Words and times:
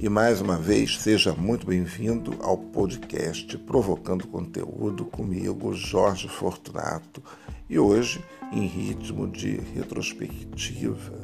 E 0.00 0.08
mais 0.08 0.40
uma 0.40 0.56
vez, 0.56 1.00
seja 1.00 1.32
muito 1.32 1.66
bem-vindo 1.66 2.36
ao 2.40 2.56
podcast 2.56 3.58
Provocando 3.58 4.28
Conteúdo 4.28 5.04
comigo, 5.04 5.74
Jorge 5.74 6.28
Fortunato, 6.28 7.20
e 7.68 7.80
hoje 7.80 8.24
em 8.52 8.64
ritmo 8.64 9.26
de 9.26 9.56
retrospectiva 9.74 11.18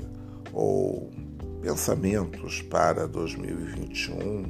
ou 0.52 1.09
pensamentos 1.62 2.62
para 2.62 3.06
2021, 3.06 4.42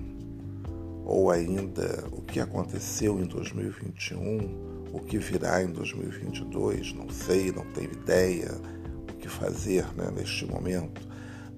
ou 1.04 1.30
ainda 1.30 2.08
o 2.10 2.22
que 2.22 2.40
aconteceu 2.40 3.20
em 3.20 3.24
2021, 3.24 4.88
o 4.90 5.00
que 5.00 5.18
virá 5.18 5.62
em 5.62 5.70
2022, 5.70 6.94
não 6.94 7.10
sei, 7.10 7.52
não 7.52 7.66
tenho 7.72 7.92
ideia 7.92 8.58
o 9.02 9.16
que 9.18 9.28
fazer 9.28 9.84
né, 9.94 10.10
neste 10.16 10.46
momento. 10.46 11.06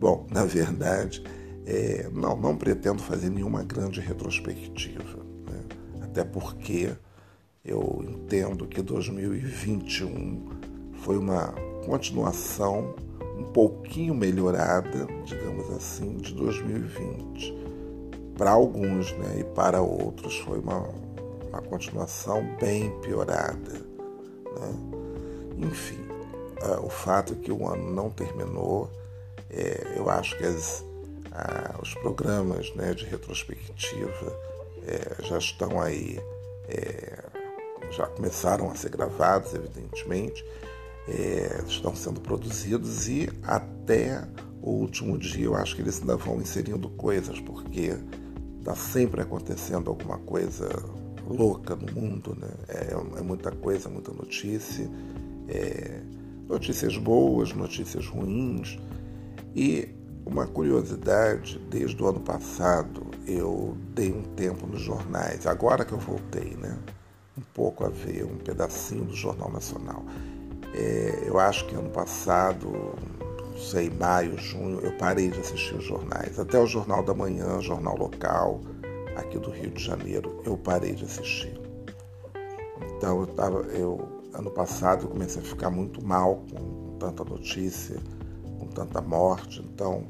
Bom, 0.01 0.27
na 0.33 0.45
verdade, 0.45 1.23
é, 1.67 2.09
não, 2.13 2.37
não 2.37 2.57
pretendo 2.57 3.03
fazer 3.03 3.29
nenhuma 3.29 3.65
grande 3.65 4.01
retrospectiva, 4.01 5.19
né? 5.51 5.61
até 6.03 6.25
porque 6.25 6.95
eu 7.65 8.05
entendo 8.09 8.67
que 8.67 8.81
2021 8.81 10.49
foi 11.03 11.19
uma 11.19 11.49
continuação 11.85 12.95
um 13.37 13.45
pouquinho 13.53 14.15
melhorada, 14.15 15.07
digamos 15.25 15.69
assim, 15.71 16.17
de 16.17 16.33
2020. 16.35 17.67
Para 18.39 18.51
alguns, 18.53 19.13
né, 19.13 19.41
e 19.41 19.45
para 19.45 19.83
outros 19.83 20.39
foi 20.39 20.61
uma, 20.61 20.89
uma 21.49 21.61
continuação 21.63 22.47
bem 22.61 22.97
piorada. 23.01 23.73
Né? 24.61 25.67
Enfim, 25.67 25.99
uh, 26.63 26.85
o 26.85 26.89
fato 26.89 27.33
é 27.33 27.37
que 27.37 27.51
o 27.51 27.69
ano 27.69 27.91
não 27.91 28.11
terminou, 28.11 28.91
é, 29.51 29.95
eu 29.97 30.09
acho 30.09 30.37
que 30.39 30.45
as 30.45 30.86
ah, 31.37 31.75
os 31.83 31.93
programas 31.95 32.75
né, 32.75 32.95
de 32.95 33.05
retrospectiva 33.05 34.41
é, 34.87 35.23
já 35.23 35.37
estão 35.37 35.81
aí, 35.81 36.19
é, 36.67 37.19
já 37.91 38.07
começaram 38.07 38.71
a 38.71 38.75
ser 38.75 38.91
gravados, 38.91 39.53
evidentemente, 39.53 40.43
é, 41.07 41.63
estão 41.69 41.95
sendo 41.95 42.23
produzidos 42.23 43.07
e 43.07 43.29
até 43.43 44.27
o 44.63 44.71
último 44.71 45.19
dia 45.19 45.45
eu 45.45 45.55
acho 45.55 45.77
que 45.77 45.83
eles 45.83 46.01
ainda 46.01 46.17
vão 46.17 46.41
inserindo 46.41 46.89
coisas, 46.89 47.39
porque 47.39 47.95
está 48.59 48.75
sempre 48.75 49.21
acontecendo 49.21 49.91
alguma 49.91 50.19
coisa 50.19 50.69
louca 51.29 51.77
no 51.77 51.93
mundo, 51.93 52.35
né? 52.35 52.49
É, 52.67 53.19
é 53.19 53.23
muita 53.23 53.51
coisa, 53.51 53.91
muita 53.91 54.11
notícia, 54.13 54.89
é, 55.49 56.01
notícias 56.49 56.97
boas, 56.97 57.53
notícias 57.53 58.07
ruins. 58.07 58.79
E 59.55 59.96
uma 60.27 60.45
curiosidade, 60.47 61.59
desde 61.71 62.03
o 62.03 62.09
ano 62.09 62.21
passado 62.21 63.07
eu 63.27 63.77
dei 63.95 64.13
um 64.13 64.23
tempo 64.23 64.67
nos 64.67 64.81
jornais, 64.81 65.47
agora 65.47 65.85
que 65.85 65.93
eu 65.93 65.99
voltei, 65.99 66.57
né? 66.57 66.77
Um 67.39 67.43
pouco 67.55 67.85
a 67.85 67.89
ver, 67.89 68.25
um 68.25 68.37
pedacinho 68.37 69.05
do 69.05 69.15
Jornal 69.15 69.51
Nacional. 69.53 70.03
É, 70.75 71.23
eu 71.27 71.39
acho 71.39 71.67
que 71.67 71.75
ano 71.75 71.91
passado, 71.91 72.71
não 73.41 73.59
sei, 73.59 73.89
maio, 73.89 74.37
junho, 74.37 74.81
eu 74.81 74.93
parei 74.97 75.31
de 75.31 75.39
assistir 75.39 75.77
os 75.77 75.85
jornais. 75.85 76.39
Até 76.39 76.59
o 76.59 76.67
Jornal 76.67 77.03
da 77.03 77.15
Manhã, 77.15 77.61
jornal 77.61 77.97
local, 77.97 78.61
aqui 79.17 79.39
do 79.39 79.51
Rio 79.51 79.71
de 79.71 79.83
Janeiro, 79.83 80.41
eu 80.45 80.57
parei 80.57 80.93
de 80.93 81.05
assistir. 81.05 81.61
Então 82.97 83.21
eu 83.21 83.27
tava, 83.29 83.61
eu, 83.69 84.09
ano 84.35 84.51
passado 84.51 85.05
eu 85.05 85.11
comecei 85.11 85.41
a 85.41 85.45
ficar 85.45 85.71
muito 85.71 86.05
mal 86.05 86.45
com 86.51 86.97
tanta 86.99 87.25
notícia 87.25 88.01
com 88.59 88.67
tanta 88.67 89.01
morte. 89.01 89.61
Então, 89.63 90.05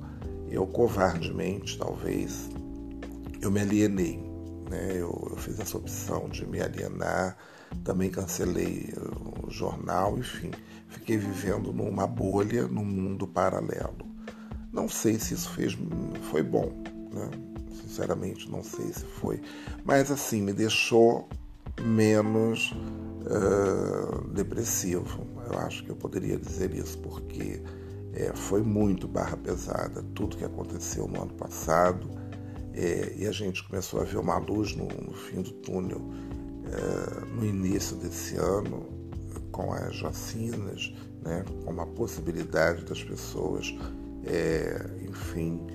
eu 0.56 0.66
covardemente, 0.66 1.78
talvez, 1.78 2.48
eu 3.42 3.50
me 3.50 3.60
alienei. 3.60 4.18
Né? 4.70 4.92
Eu, 4.92 5.28
eu 5.30 5.36
fiz 5.36 5.60
essa 5.60 5.76
opção 5.76 6.30
de 6.30 6.46
me 6.46 6.62
alienar, 6.62 7.36
também 7.84 8.10
cancelei 8.10 8.94
o 8.96 9.50
jornal, 9.50 10.18
enfim, 10.18 10.50
fiquei 10.88 11.18
vivendo 11.18 11.74
numa 11.74 12.06
bolha, 12.06 12.66
num 12.66 12.86
mundo 12.86 13.26
paralelo. 13.26 14.06
Não 14.72 14.88
sei 14.88 15.18
se 15.18 15.34
isso 15.34 15.50
fez, 15.50 15.76
foi 16.30 16.42
bom, 16.42 16.72
né? 17.12 17.30
sinceramente 17.70 18.50
não 18.50 18.62
sei 18.62 18.92
se 18.92 19.04
foi, 19.04 19.40
mas 19.84 20.10
assim 20.10 20.40
me 20.40 20.54
deixou 20.54 21.28
menos 21.82 22.72
uh, 22.72 24.26
depressivo. 24.28 25.26
Eu 25.50 25.58
acho 25.60 25.84
que 25.84 25.90
eu 25.90 25.96
poderia 25.96 26.38
dizer 26.38 26.74
isso 26.74 26.98
porque 26.98 27.62
é, 28.16 28.32
foi 28.34 28.62
muito 28.62 29.06
barra 29.06 29.36
pesada 29.36 30.02
tudo 30.14 30.36
que 30.36 30.44
aconteceu 30.44 31.06
no 31.06 31.22
ano 31.22 31.34
passado 31.34 32.08
é, 32.72 33.14
e 33.16 33.26
a 33.26 33.32
gente 33.32 33.62
começou 33.68 34.00
a 34.00 34.04
ver 34.04 34.16
uma 34.16 34.38
luz 34.38 34.74
no, 34.74 34.86
no 34.86 35.12
fim 35.12 35.42
do 35.42 35.52
túnel 35.52 36.00
é, 36.66 37.24
no 37.34 37.44
início 37.44 37.96
desse 37.96 38.36
ano 38.36 38.88
com 39.52 39.72
as 39.72 40.00
vacinas, 40.00 40.94
né, 41.22 41.44
com 41.64 41.70
uma 41.70 41.86
possibilidade 41.86 42.84
das 42.84 43.02
pessoas, 43.02 43.74
é, 44.24 44.78
enfim, 45.08 45.66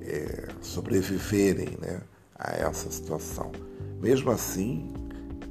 é, 0.00 0.48
sobreviverem 0.62 1.76
né, 1.80 2.00
a 2.34 2.52
essa 2.56 2.90
situação. 2.90 3.52
Mesmo 4.00 4.30
assim, 4.30 4.90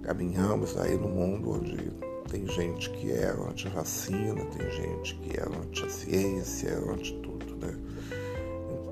caminhamos 0.01 0.75
aí 0.77 0.97
no 0.97 1.09
mundo 1.09 1.51
onde 1.51 2.08
tem 2.29 2.47
gente 2.47 2.89
que 2.91 3.11
é 3.11 3.29
anti-vacina, 3.29 4.45
tem 4.45 4.71
gente 4.71 5.15
que 5.15 5.37
é 5.37 5.43
anti-ciência, 5.43 6.77
anti-tudo, 6.77 7.55
né? 7.55 7.75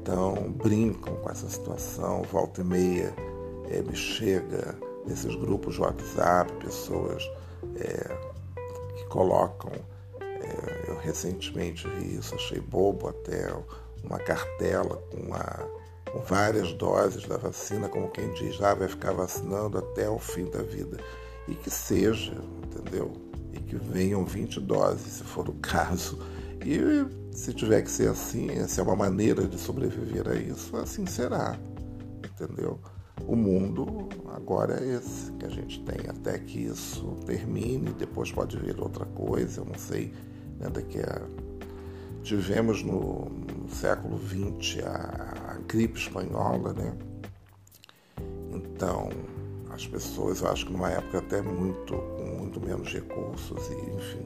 Então, 0.02 0.52
brincam 0.52 1.16
com 1.18 1.30
essa 1.30 1.50
situação, 1.50 2.24
volta 2.24 2.62
e 2.62 2.64
meia 2.64 3.14
é, 3.70 3.81
me 3.81 3.96
chega 3.96 4.75
nesses 5.06 5.36
grupos 5.36 5.75
de 5.75 5.81
WhatsApp, 5.81 6.52
pessoas 6.64 7.24
é, 7.75 8.18
que 8.96 9.06
colocam, 9.08 9.72
é, 10.22 10.86
eu 10.90 10.98
recentemente 10.98 11.88
vi 11.90 12.18
isso, 12.18 12.36
achei 12.36 12.59
bobo 12.59 13.09
até, 13.09 13.54
uma 14.04 14.19
cartela 14.19 14.98
com, 15.12 16.12
com 16.12 16.19
várias 16.25 16.72
doses 16.74 17.28
da 17.28 17.38
vacina, 17.38 17.90
como 17.90 18.09
quem 18.09 18.31
diz, 18.34 18.62
ah, 18.62 18.74
vai 18.74 18.88
ficar 18.88 19.12
vacinando 19.12 19.78
até 19.78 20.09
o 20.09 20.18
fim 20.18 20.46
da 20.46 20.62
vida. 20.62 20.98
E 21.48 21.56
que 21.56 21.69
seja, 21.69 22.36
entendeu? 22.64 23.27
E 23.57 23.62
que 23.62 23.75
venham 23.75 24.23
20 24.23 24.59
doses, 24.62 25.13
se 25.13 25.23
for 25.23 25.50
o 25.50 25.53
caso. 25.53 26.19
E 26.66 27.06
se 27.35 27.53
tiver 27.53 27.81
que 27.81 27.91
ser 27.91 28.09
assim, 28.09 28.50
essa 28.51 28.81
é 28.81 28.84
uma 28.84 28.95
maneira 28.95 29.47
de 29.47 29.59
sobreviver 29.59 30.28
a 30.28 30.35
isso, 30.35 30.75
assim 30.78 31.06
será, 31.06 31.57
entendeu? 32.23 32.79
O 33.25 33.35
mundo 33.35 34.09
agora 34.34 34.79
é 34.84 34.95
esse 34.95 35.31
que 35.34 35.45
a 35.45 35.50
gente 35.50 35.81
tem, 35.83 36.09
até 36.09 36.38
que 36.38 36.59
isso 36.59 37.18
termine, 37.25 37.92
depois 37.94 38.31
pode 38.31 38.57
vir 38.57 38.80
outra 38.80 39.06
coisa, 39.06 39.62
eu 39.62 39.65
não 39.65 39.77
sei, 39.77 40.13
né, 40.60 40.69
daqui 40.69 41.00
a... 41.00 41.21
Tivemos 42.24 42.83
no, 42.83 43.30
no 43.30 43.69
século 43.69 44.19
XX 44.19 44.83
a, 44.86 45.53
a 45.53 45.57
gripe 45.68 45.98
espanhola, 45.98 46.74
né? 46.74 46.94
Então, 48.51 49.10
as 49.77 49.85
pessoas, 49.85 50.41
eu 50.41 50.50
acho 50.50 50.65
que 50.65 50.71
numa 50.74 50.89
época 50.89 51.19
até 51.19 51.39
muito, 51.39 51.94
com 51.94 52.24
muito 52.39 52.59
menos 52.59 52.91
recursos, 52.91 53.69
e 53.69 53.95
enfim, 53.95 54.25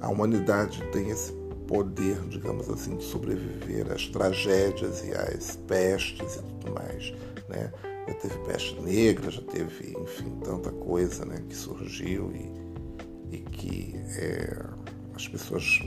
a 0.00 0.08
humanidade 0.08 0.82
tem 0.90 1.10
esse 1.10 1.32
poder, 1.68 2.20
digamos 2.28 2.68
assim, 2.68 2.96
de 2.96 3.04
sobreviver 3.04 3.90
às 3.92 4.08
tragédias 4.08 5.04
e 5.04 5.12
às 5.12 5.54
pestes 5.54 6.34
e 6.34 6.42
tudo 6.42 6.74
mais, 6.74 7.14
né? 7.48 7.72
Já 8.08 8.14
teve 8.14 8.38
peste 8.38 8.80
negra, 8.80 9.30
já 9.30 9.42
teve, 9.42 9.96
enfim, 9.96 10.40
tanta 10.42 10.72
coisa, 10.72 11.24
né, 11.24 11.40
que 11.48 11.54
surgiu 11.54 12.32
e, 12.34 13.36
e 13.36 13.38
que 13.38 13.94
é, 14.16 14.66
as 15.14 15.28
pessoas, 15.28 15.78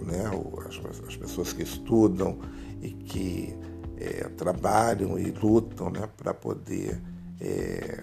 né, 0.00 0.24
as, 0.66 1.06
as, 1.06 1.16
pessoas 1.16 1.52
que 1.52 1.62
estudam 1.62 2.38
e 2.80 2.88
que 2.88 3.54
é, 3.98 4.30
trabalham 4.30 5.18
e 5.18 5.30
lutam, 5.30 5.90
né, 5.90 6.08
para 6.16 6.32
poder 6.32 6.98
é, 7.38 8.02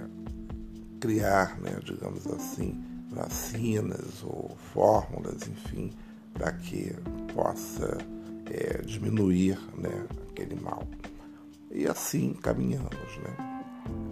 criar, 1.05 1.59
né, 1.59 1.77
digamos 1.83 2.25
assim, 2.25 2.83
vacinas 3.11 4.23
ou 4.23 4.57
fórmulas, 4.73 5.47
enfim, 5.47 5.91
para 6.33 6.51
que 6.51 6.95
possa 7.31 7.95
é, 8.49 8.81
diminuir 8.81 9.59
né, 9.77 10.03
aquele 10.27 10.55
mal. 10.55 10.83
E 11.69 11.85
assim 11.87 12.33
caminhamos. 12.33 12.89
Né? 12.89 13.61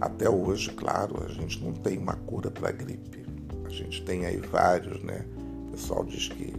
Até 0.00 0.30
hoje, 0.30 0.70
claro, 0.70 1.24
a 1.24 1.28
gente 1.28 1.62
não 1.64 1.72
tem 1.72 1.98
uma 1.98 2.14
cura 2.14 2.48
para 2.48 2.68
a 2.68 2.72
gripe. 2.72 3.24
A 3.64 3.70
gente 3.70 4.04
tem 4.04 4.24
aí 4.24 4.36
vários, 4.36 5.02
né? 5.02 5.24
O 5.66 5.70
pessoal 5.72 6.04
diz 6.04 6.28
que 6.28 6.54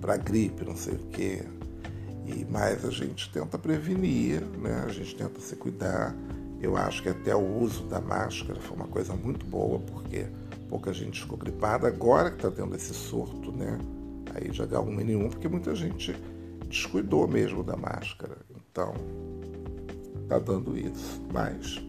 para 0.00 0.16
gripe, 0.16 0.64
não 0.64 0.76
sei 0.76 0.94
o 0.94 1.06
quê. 1.08 1.42
E, 2.26 2.46
mas 2.48 2.84
a 2.84 2.90
gente 2.90 3.32
tenta 3.32 3.58
prevenir, 3.58 4.42
né? 4.58 4.84
A 4.86 4.92
gente 4.92 5.16
tenta 5.16 5.40
se 5.40 5.56
cuidar. 5.56 6.14
Eu 6.60 6.76
acho 6.76 7.02
que 7.02 7.08
até 7.08 7.34
o 7.34 7.58
uso 7.58 7.84
da 7.84 8.00
máscara 8.00 8.60
foi 8.60 8.76
uma 8.76 8.86
coisa 8.86 9.14
muito 9.14 9.46
boa, 9.46 9.78
porque 9.78 10.26
pouca 10.68 10.92
gente 10.92 11.20
ficou 11.20 11.38
gripada. 11.38 11.88
Agora 11.88 12.30
que 12.30 12.36
está 12.36 12.50
tendo 12.50 12.74
esse 12.76 12.92
surto, 12.92 13.50
né? 13.50 13.78
Aí 14.34 14.50
de 14.50 14.62
H1N1, 14.62 15.30
porque 15.30 15.48
muita 15.48 15.74
gente 15.74 16.14
descuidou 16.68 17.26
mesmo 17.26 17.64
da 17.64 17.76
máscara. 17.76 18.36
Então, 18.50 18.94
está 20.22 20.38
dando 20.38 20.76
isso. 20.78 21.20
Mas 21.32 21.82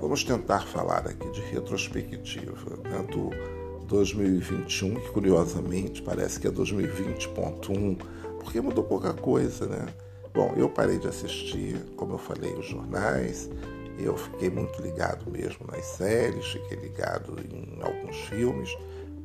vamos 0.00 0.24
tentar 0.24 0.66
falar 0.66 1.06
aqui 1.06 1.30
de 1.30 1.40
retrospectiva 1.40 2.76
né, 2.84 3.06
do 3.10 3.30
2021, 3.86 4.96
que 4.96 5.10
curiosamente 5.10 6.02
parece 6.02 6.40
que 6.40 6.46
é 6.46 6.50
2020.1, 6.50 7.96
porque 8.40 8.60
mudou 8.60 8.84
pouca 8.84 9.14
coisa, 9.14 9.66
né? 9.66 9.86
Bom, 10.36 10.52
eu 10.54 10.68
parei 10.68 10.98
de 10.98 11.08
assistir, 11.08 11.82
como 11.96 12.12
eu 12.12 12.18
falei, 12.18 12.52
os 12.52 12.66
jornais, 12.66 13.48
eu 13.98 14.14
fiquei 14.18 14.50
muito 14.50 14.82
ligado 14.82 15.30
mesmo 15.30 15.66
nas 15.66 15.82
séries, 15.86 16.44
fiquei 16.48 16.76
ligado 16.76 17.38
em 17.50 17.80
alguns 17.80 18.18
filmes, 18.28 18.76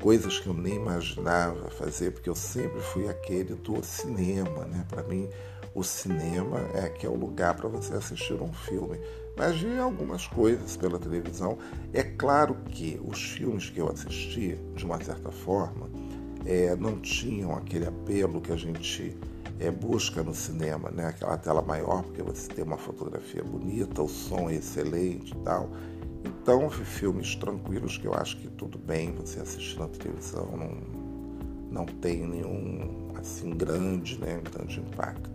coisas 0.01 0.39
que 0.39 0.47
eu 0.47 0.53
nem 0.53 0.75
imaginava 0.75 1.69
fazer, 1.69 2.11
porque 2.11 2.29
eu 2.29 2.35
sempre 2.35 2.79
fui 2.79 3.09
aquele 3.09 3.55
do 3.55 3.83
cinema, 3.83 4.63
né? 4.63 4.85
Para 4.87 5.03
mim, 5.03 5.27
o 5.75 5.83
cinema 5.83 6.61
é 6.75 6.87
que 6.87 7.05
é 7.05 7.09
o 7.09 7.17
lugar 7.17 7.57
para 7.57 7.67
você 7.67 7.93
assistir 7.93 8.41
um 8.41 8.53
filme. 8.53 8.97
Mas 9.35 9.59
vi 9.59 9.77
algumas 9.79 10.27
coisas 10.27 10.77
pela 10.77 10.97
televisão. 10.97 11.57
É 11.91 12.03
claro 12.03 12.55
que 12.69 12.97
os 13.03 13.21
filmes 13.21 13.69
que 13.69 13.81
eu 13.81 13.89
assisti, 13.89 14.57
de 14.77 14.85
uma 14.85 15.03
certa 15.03 15.29
forma, 15.29 15.89
é, 16.45 16.73
não 16.77 17.01
tinham 17.01 17.53
aquele 17.53 17.85
apelo 17.85 18.39
que 18.39 18.53
a 18.53 18.55
gente 18.55 19.13
é, 19.61 19.69
busca 19.69 20.23
no 20.23 20.33
cinema, 20.33 20.89
né? 20.89 21.07
aquela 21.07 21.37
tela 21.37 21.61
maior, 21.61 22.01
porque 22.01 22.23
você 22.23 22.51
tem 22.51 22.65
uma 22.65 22.77
fotografia 22.77 23.43
bonita, 23.43 24.01
o 24.01 24.09
som 24.09 24.49
é 24.49 24.55
excelente 24.55 25.33
e 25.33 25.37
tal. 25.43 25.69
Então, 26.25 26.67
filmes 26.69 27.35
tranquilos 27.35 27.97
que 27.97 28.07
eu 28.07 28.13
acho 28.13 28.37
que 28.37 28.47
tudo 28.47 28.79
bem 28.79 29.13
você 29.13 29.39
assistir 29.39 29.79
na 29.79 29.87
televisão, 29.87 30.49
não, 30.57 31.83
não 31.83 31.85
tem 31.85 32.25
nenhum 32.25 33.11
assim 33.15 33.51
grande, 33.51 34.19
né, 34.19 34.41
grande 34.51 34.79
impacto. 34.79 35.29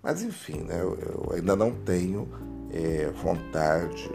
Mas 0.00 0.22
enfim, 0.22 0.60
né, 0.60 0.80
eu, 0.80 0.94
eu 0.94 1.32
ainda 1.34 1.56
não 1.56 1.72
tenho 1.72 2.28
é, 2.72 3.10
vontade, 3.10 4.08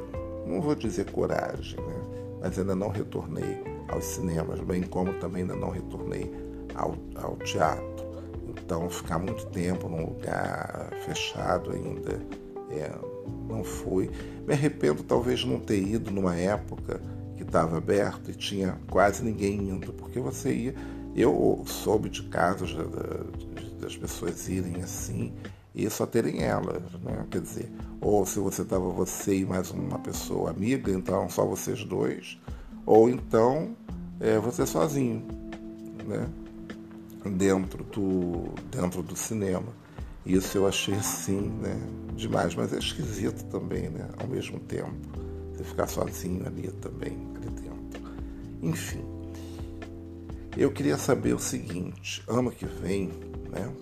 não 0.47 0.61
vou 0.61 0.75
dizer 0.75 1.11
coragem, 1.11 1.79
né, 1.81 2.01
mas 2.41 2.57
ainda 2.57 2.75
não 2.75 2.87
retornei 2.87 3.61
aos 3.89 4.05
cinemas, 4.05 4.61
bem 4.61 4.83
como 4.83 5.13
também 5.15 5.41
ainda 5.41 5.55
não 5.55 5.69
retornei 5.69 6.31
ao, 6.73 6.95
ao 7.15 7.35
teatro. 7.37 7.92
Então, 8.73 8.89
ficar 8.89 9.19
muito 9.19 9.45
tempo 9.45 9.87
num 9.87 10.03
lugar 10.03 10.89
fechado 11.05 11.71
ainda, 11.73 12.19
é, 12.71 12.91
não 13.47 13.63
fui. 13.63 14.09
Me 14.47 14.53
arrependo 14.53 15.03
talvez 15.03 15.41
de 15.41 15.47
não 15.47 15.59
ter 15.59 15.79
ido 15.79 16.09
numa 16.09 16.35
época 16.35 16.99
que 17.37 17.43
estava 17.43 17.77
aberto 17.77 18.31
e 18.31 18.33
tinha 18.33 18.75
quase 18.89 19.23
ninguém 19.23 19.69
indo, 19.69 19.93
porque 19.93 20.19
você 20.19 20.51
ia. 20.51 20.75
Eu 21.15 21.61
soube 21.67 22.09
de 22.09 22.23
casos 22.23 22.75
das 23.79 23.95
pessoas 23.95 24.49
irem 24.49 24.81
assim 24.81 25.31
e 25.75 25.87
só 25.87 26.07
terem 26.07 26.41
elas, 26.41 26.81
né? 27.03 27.27
Quer 27.29 27.41
dizer, 27.41 27.71
ou 28.01 28.25
se 28.25 28.39
você 28.39 28.63
estava 28.63 28.89
você 28.89 29.35
e 29.35 29.45
mais 29.45 29.69
uma 29.69 29.99
pessoa 29.99 30.49
amiga, 30.49 30.91
então 30.91 31.29
só 31.29 31.45
vocês 31.45 31.85
dois, 31.85 32.39
ou 32.87 33.07
então 33.07 33.77
é, 34.19 34.39
você 34.39 34.65
sozinho, 34.65 35.27
né? 36.07 36.27
Dentro 37.25 37.83
do, 37.83 38.53
dentro 38.69 39.01
do 39.01 39.15
cinema. 39.15 39.73
Isso 40.25 40.57
eu 40.57 40.67
achei 40.67 40.93
assim, 40.95 41.49
né? 41.61 41.77
Demais, 42.15 42.55
mas 42.55 42.71
é 42.73 42.77
esquisito 42.77 43.43
também, 43.45 43.89
né? 43.89 44.09
Ao 44.21 44.27
mesmo 44.27 44.59
tempo. 44.59 44.93
Você 45.53 45.63
ficar 45.63 45.87
sozinho 45.87 46.45
ali 46.45 46.71
também, 46.81 47.17
ali 47.35 47.49
dentro. 47.49 48.01
Enfim. 48.61 49.03
Eu 50.55 50.71
queria 50.71 50.97
saber 50.97 51.33
o 51.33 51.39
seguinte, 51.39 52.23
ano 52.27 52.51
que 52.51 52.65
vem, 52.65 53.07
né? 53.49 53.73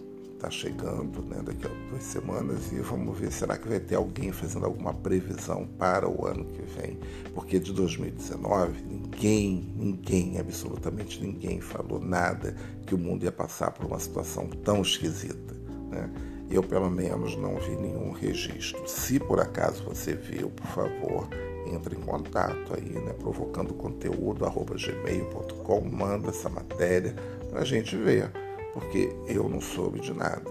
Está 0.42 0.50
chegando, 0.50 1.22
né, 1.22 1.40
daqui 1.44 1.68
a 1.68 1.90
duas 1.90 2.04
semanas, 2.04 2.72
e 2.72 2.80
vamos 2.80 3.18
ver, 3.18 3.32
será 3.32 3.58
que 3.58 3.68
vai 3.68 3.80
ter 3.80 3.94
alguém 3.94 4.32
fazendo 4.32 4.66
alguma 4.66 4.92
previsão 4.92 5.68
para 5.78 6.10
o 6.10 6.26
ano 6.26 6.46
que 6.46 6.64
vem? 6.64 6.98
Porque 7.36 7.60
de 7.60 7.72
2019, 7.72 8.82
ninguém, 8.82 9.72
ninguém, 9.76 10.40
absolutamente 10.40 11.22
ninguém 11.22 11.62
falou 11.62 12.00
nada 12.00 12.56
que 12.88 12.96
o 12.96 12.98
mundo 12.98 13.24
ia 13.24 13.32
passar 13.32 13.72
por 13.72 13.86
uma 13.86 14.00
situação 14.00 14.48
tão 14.48 14.82
esquisita. 14.82 15.54
Né? 15.92 16.10
Eu, 16.50 16.64
pelo 16.64 16.90
menos, 16.90 17.38
não 17.38 17.58
vi 17.58 17.76
nenhum 17.76 18.12
registro. 18.12 18.82
Se 18.88 19.20
por 19.20 19.40
acaso 19.40 19.84
você 19.84 20.16
viu, 20.16 20.50
por 20.50 20.68
favor, 20.68 21.28
entre 21.68 21.96
em 21.96 22.02
contato 22.02 22.74
aí, 22.76 22.90
né, 22.90 23.14
provocando 23.14 23.76
conteúdo, 23.76 24.44
arroba 24.44 24.74
gmail.com, 24.76 25.82
manda 25.82 26.30
essa 26.30 26.50
matéria 26.50 27.16
para 27.50 27.62
a 27.62 27.66
gente 27.66 27.96
ver 27.96 28.32
porque 28.74 29.16
eu 29.28 29.48
não 29.48 29.62
soube 29.62 30.00
de 30.00 30.14
nada. 30.14 30.50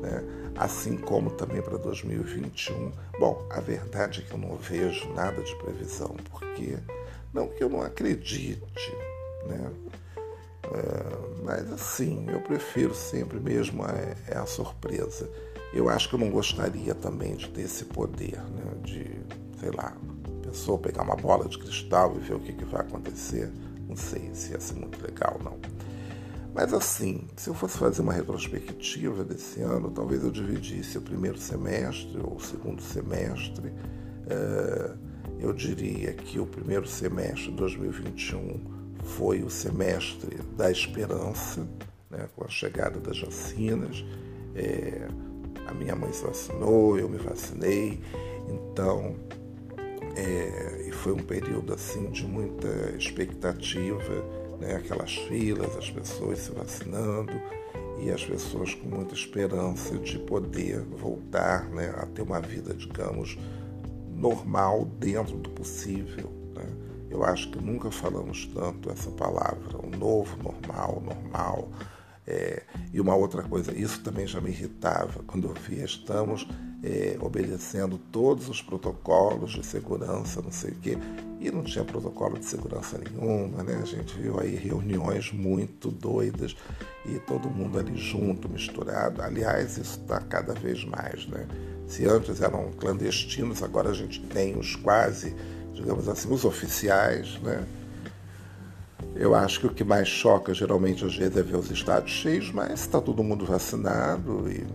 Né? 0.00 0.22
Assim 0.56 0.96
como 0.96 1.30
também 1.30 1.60
para 1.62 1.76
2021. 1.78 2.92
Bom, 3.18 3.46
a 3.50 3.60
verdade 3.60 4.20
é 4.20 4.28
que 4.28 4.32
eu 4.32 4.38
não 4.38 4.56
vejo 4.56 5.08
nada 5.14 5.42
de 5.42 5.54
previsão, 5.56 6.14
porque 6.30 6.78
não 7.32 7.48
que 7.48 7.62
eu 7.62 7.68
não 7.68 7.82
acredite, 7.82 8.96
né? 9.46 9.72
É, 10.72 11.42
mas 11.42 11.70
assim, 11.72 12.26
eu 12.30 12.40
prefiro 12.40 12.94
sempre 12.94 13.38
mesmo 13.38 13.82
a, 13.84 13.90
é 14.28 14.36
a 14.36 14.46
surpresa. 14.46 15.28
Eu 15.72 15.88
acho 15.88 16.08
que 16.08 16.14
eu 16.14 16.20
não 16.20 16.30
gostaria 16.30 16.94
também 16.94 17.34
de 17.34 17.48
ter 17.48 17.62
esse 17.62 17.84
poder, 17.86 18.38
né? 18.38 18.74
de, 18.82 19.20
sei 19.58 19.70
lá, 19.72 19.92
pessoa 20.42 20.78
pegar 20.78 21.02
uma 21.02 21.16
bola 21.16 21.48
de 21.48 21.58
cristal 21.58 22.14
e 22.16 22.20
ver 22.20 22.34
o 22.34 22.40
que, 22.40 22.52
que 22.52 22.64
vai 22.64 22.82
acontecer. 22.82 23.50
Não 23.88 23.96
sei 23.96 24.32
se 24.32 24.52
ia 24.52 24.60
ser 24.60 24.74
muito 24.74 25.02
legal, 25.02 25.38
não. 25.42 25.58
Mas 26.54 26.72
assim, 26.72 27.26
se 27.36 27.50
eu 27.50 27.54
fosse 27.54 27.76
fazer 27.76 28.00
uma 28.00 28.12
retrospectiva 28.12 29.24
desse 29.24 29.60
ano, 29.60 29.90
talvez 29.90 30.22
eu 30.22 30.30
dividisse 30.30 30.96
o 30.96 31.02
primeiro 31.02 31.36
semestre 31.36 32.16
ou 32.18 32.36
o 32.36 32.40
segundo 32.40 32.80
semestre. 32.80 33.72
Eh, 34.28 34.94
eu 35.40 35.52
diria 35.52 36.12
que 36.12 36.38
o 36.38 36.46
primeiro 36.46 36.86
semestre 36.86 37.50
de 37.50 37.56
2021 37.56 38.60
foi 39.02 39.42
o 39.42 39.50
semestre 39.50 40.38
da 40.56 40.70
esperança, 40.70 41.66
né, 42.08 42.28
com 42.36 42.44
a 42.44 42.48
chegada 42.48 43.00
das 43.00 43.20
vacinas. 43.20 44.04
É, 44.54 45.08
a 45.66 45.74
minha 45.74 45.96
mãe 45.96 46.12
se 46.12 46.22
vacinou, 46.22 46.96
eu 46.96 47.08
me 47.08 47.18
vacinei, 47.18 48.00
então 48.48 49.16
é, 50.16 50.86
e 50.86 50.92
foi 50.92 51.12
um 51.12 51.22
período 51.22 51.74
assim 51.74 52.10
de 52.10 52.24
muita 52.24 52.68
expectativa 52.96 54.24
né, 54.60 54.76
aquelas 54.76 55.14
filas, 55.14 55.76
as 55.76 55.90
pessoas 55.90 56.38
se 56.38 56.52
vacinando 56.52 57.32
e 57.98 58.10
as 58.10 58.24
pessoas 58.24 58.74
com 58.74 58.88
muita 58.88 59.14
esperança 59.14 59.96
de 59.98 60.18
poder 60.18 60.80
voltar 60.80 61.68
né, 61.70 61.94
a 61.96 62.06
ter 62.06 62.22
uma 62.22 62.40
vida, 62.40 62.74
digamos, 62.74 63.38
normal 64.14 64.84
dentro 64.98 65.36
do 65.36 65.50
possível. 65.50 66.30
Né? 66.54 66.66
Eu 67.10 67.24
acho 67.24 67.50
que 67.50 67.58
nunca 67.58 67.90
falamos 67.90 68.46
tanto 68.54 68.90
essa 68.90 69.10
palavra, 69.10 69.78
o 69.78 69.90
novo 69.90 70.36
normal, 70.42 71.02
normal. 71.04 71.70
É, 72.26 72.62
e 72.92 73.00
uma 73.00 73.14
outra 73.14 73.42
coisa, 73.42 73.76
isso 73.76 74.02
também 74.02 74.26
já 74.26 74.40
me 74.40 74.50
irritava 74.50 75.22
quando 75.26 75.46
eu 75.48 75.54
via 75.54 75.84
estamos 75.84 76.46
é, 76.84 77.16
obedecendo 77.18 77.98
todos 78.12 78.50
os 78.50 78.60
protocolos 78.60 79.52
de 79.52 79.64
segurança, 79.64 80.42
não 80.42 80.52
sei 80.52 80.72
o 80.72 80.74
quê, 80.74 80.98
e 81.40 81.50
não 81.50 81.62
tinha 81.62 81.82
protocolo 81.82 82.38
de 82.38 82.44
segurança 82.44 82.98
nenhuma, 82.98 83.62
né? 83.62 83.80
A 83.82 83.86
gente 83.86 84.14
viu 84.18 84.38
aí 84.38 84.54
reuniões 84.54 85.32
muito 85.32 85.90
doidas 85.90 86.54
e 87.06 87.18
todo 87.20 87.48
mundo 87.48 87.78
ali 87.78 87.96
junto, 87.96 88.50
misturado. 88.50 89.22
Aliás, 89.22 89.78
isso 89.78 89.98
está 89.98 90.20
cada 90.20 90.52
vez 90.52 90.84
mais, 90.84 91.26
né? 91.26 91.46
Se 91.86 92.06
antes 92.06 92.42
eram 92.42 92.70
clandestinos, 92.72 93.62
agora 93.62 93.88
a 93.88 93.94
gente 93.94 94.20
tem 94.20 94.58
os 94.58 94.76
quase, 94.76 95.34
digamos 95.72 96.06
assim, 96.06 96.30
os 96.30 96.44
oficiais, 96.44 97.40
né? 97.40 97.64
Eu 99.16 99.34
acho 99.34 99.60
que 99.60 99.66
o 99.66 99.70
que 99.70 99.84
mais 99.84 100.08
choca 100.08 100.52
geralmente 100.52 101.04
às 101.04 101.16
vezes 101.16 101.36
é 101.36 101.42
ver 101.42 101.56
os 101.56 101.70
estados 101.70 102.10
cheios, 102.10 102.50
mas 102.52 102.80
está 102.80 103.00
todo 103.00 103.22
mundo 103.22 103.46
vacinado 103.46 104.50
e 104.50 104.66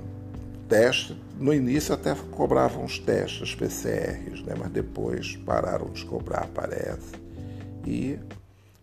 teste. 0.68 1.29
No 1.40 1.54
início 1.54 1.94
até 1.96 2.14
cobravam 2.32 2.84
os 2.84 3.00
testes 3.00 3.56
PCRs, 3.56 4.44
né? 4.44 4.54
mas 4.60 4.70
depois 4.72 5.38
pararam 5.38 5.90
de 5.92 6.06
cobrar, 6.06 6.48
parece. 6.54 7.16
E 7.86 8.20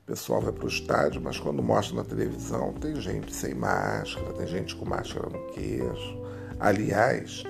pessoal 0.07 0.41
vai 0.41 0.53
para 0.53 0.65
o 0.65 0.69
estádio, 0.69 1.21
mas 1.21 1.39
quando 1.39 1.63
mostra 1.63 1.97
na 1.97 2.05
televisão 2.05 2.73
tem 2.75 2.99
gente 3.01 3.35
sem 3.35 3.55
máscara, 3.55 4.33
tem 4.33 4.47
gente 4.47 4.75
com 4.75 4.85
máscara 4.85 5.29
no 5.29 5.47
queixo. 5.49 6.19
Aliás, 6.59 7.45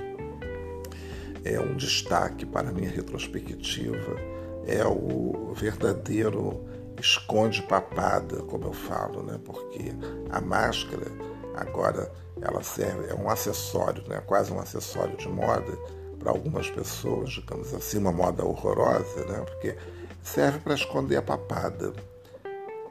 é 1.45 1.61
um 1.61 1.77
destaque 1.77 2.45
para 2.45 2.71
a 2.71 2.73
minha 2.73 2.91
retrospectiva 2.91 4.17
é 4.67 4.85
o 4.85 5.53
verdadeiro 5.55 6.65
esconde 7.01 7.63
papada, 7.63 8.43
como 8.43 8.65
eu 8.65 8.73
falo, 8.73 9.23
né? 9.23 9.39
Porque 9.45 9.93
a 10.31 10.41
máscara 10.41 11.07
agora 11.57 12.13
ela 12.41 12.63
serve 12.63 13.09
é 13.09 13.15
um 13.15 13.29
acessório, 13.29 14.03
né? 14.09 14.23
Quase 14.27 14.53
um 14.53 14.61
acessório 14.61 15.17
de 15.17 15.29
moda 15.29 15.77
para 16.19 16.31
algumas 16.31 16.69
pessoas, 16.71 17.31
digamos 17.31 17.73
assim, 17.73 17.99
uma 17.99 18.13
moda 18.13 18.45
horrorosa, 18.45 19.25
né? 19.27 19.45
Porque 19.47 19.77
serve 20.23 20.59
para 20.61 20.75
esconder 20.75 21.17
a 21.17 21.23
papada. 21.23 21.93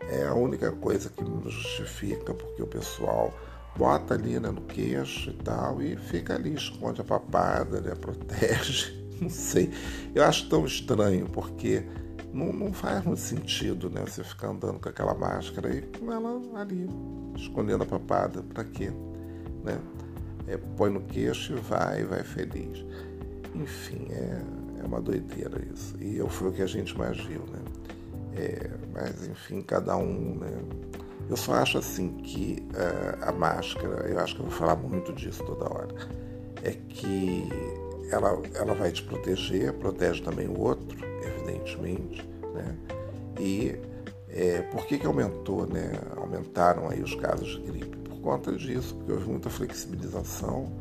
É 0.09 0.25
a 0.25 0.33
única 0.33 0.71
coisa 0.71 1.09
que 1.09 1.23
justifica, 1.49 2.33
porque 2.33 2.61
o 2.61 2.67
pessoal 2.67 3.33
bota 3.75 4.13
ali 4.13 4.39
né, 4.39 4.49
no 4.49 4.61
queixo 4.61 5.31
e 5.31 5.33
tal, 5.33 5.81
e 5.81 5.97
fica 5.97 6.35
ali, 6.35 6.53
esconde 6.53 7.01
a 7.01 7.03
papada, 7.03 7.81
né, 7.81 7.93
protege. 7.99 9.03
Não 9.19 9.29
sei. 9.29 9.71
Eu 10.13 10.23
acho 10.23 10.49
tão 10.49 10.65
estranho, 10.65 11.27
porque 11.29 11.85
não, 12.35 12.51
não 12.51 12.73
faz 12.73 13.03
muito 13.05 13.21
sentido 13.21 13.89
né, 13.89 14.03
você 14.05 14.23
ficar 14.23 14.49
andando 14.49 14.77
com 14.79 14.89
aquela 14.89 15.13
máscara 15.13 15.73
e 15.73 15.81
com 15.81 16.11
ela 16.11 16.41
ali, 16.59 16.87
escondendo 17.35 17.83
a 17.83 17.87
papada. 17.87 18.43
Para 18.43 18.65
quê? 18.65 18.91
Né? 19.63 19.79
É, 20.47 20.57
põe 20.57 20.89
no 20.89 21.01
queixo 21.01 21.53
e 21.53 21.55
vai, 21.61 22.03
vai 22.03 22.23
feliz. 22.23 22.85
Enfim, 23.55 24.07
é, 24.11 24.41
é 24.81 24.85
uma 24.85 24.99
doideira 25.01 25.65
isso. 25.73 25.95
E 25.99 26.19
foi 26.29 26.49
o 26.49 26.51
que 26.51 26.61
a 26.61 26.67
gente 26.67 26.95
mais 26.97 27.17
viu, 27.17 27.39
né? 27.39 27.59
É, 28.35 28.69
mas, 28.93 29.27
enfim, 29.27 29.61
cada 29.61 29.95
um, 29.95 30.35
né? 30.35 30.51
Eu 31.29 31.37
só 31.37 31.53
acho 31.53 31.77
assim 31.77 32.09
que 32.17 32.67
uh, 32.71 33.29
a 33.29 33.31
máscara, 33.31 34.07
eu 34.07 34.19
acho 34.19 34.35
que 34.35 34.41
eu 34.41 34.45
vou 34.45 34.55
falar 34.55 34.75
muito 34.75 35.11
disso 35.13 35.43
toda 35.43 35.65
hora, 35.73 35.95
é 36.61 36.71
que 36.71 37.49
ela, 38.11 38.39
ela 38.53 38.73
vai 38.75 38.91
te 38.91 39.01
proteger, 39.01 39.73
protege 39.73 40.21
também 40.21 40.47
o 40.47 40.59
outro, 40.59 40.94
evidentemente, 41.45 42.27
né? 42.53 42.75
E 43.39 43.79
é, 44.29 44.61
por 44.63 44.85
que, 44.85 44.97
que 44.97 45.05
aumentou, 45.05 45.67
né? 45.67 45.91
Aumentaram 46.17 46.89
aí 46.89 47.01
os 47.01 47.15
casos 47.15 47.47
de 47.49 47.61
gripe? 47.61 47.97
Por 47.97 48.19
conta 48.21 48.51
disso, 48.53 48.95
porque 48.95 49.11
houve 49.11 49.29
muita 49.29 49.49
flexibilização, 49.49 50.71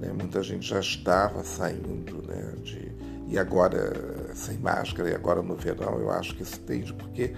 né? 0.00 0.12
Muita 0.12 0.42
gente 0.42 0.66
já 0.66 0.80
estava 0.80 1.44
saindo, 1.44 2.22
né? 2.26 2.54
De, 2.62 2.92
e 3.28 3.38
agora 3.38 4.34
sem 4.34 4.58
máscara, 4.58 5.10
e 5.10 5.14
agora 5.14 5.42
no 5.42 5.54
verão, 5.54 5.98
eu 5.98 6.10
acho 6.10 6.34
que 6.34 6.42
isso 6.42 6.58
tende 6.60 6.92
porque 6.94 7.34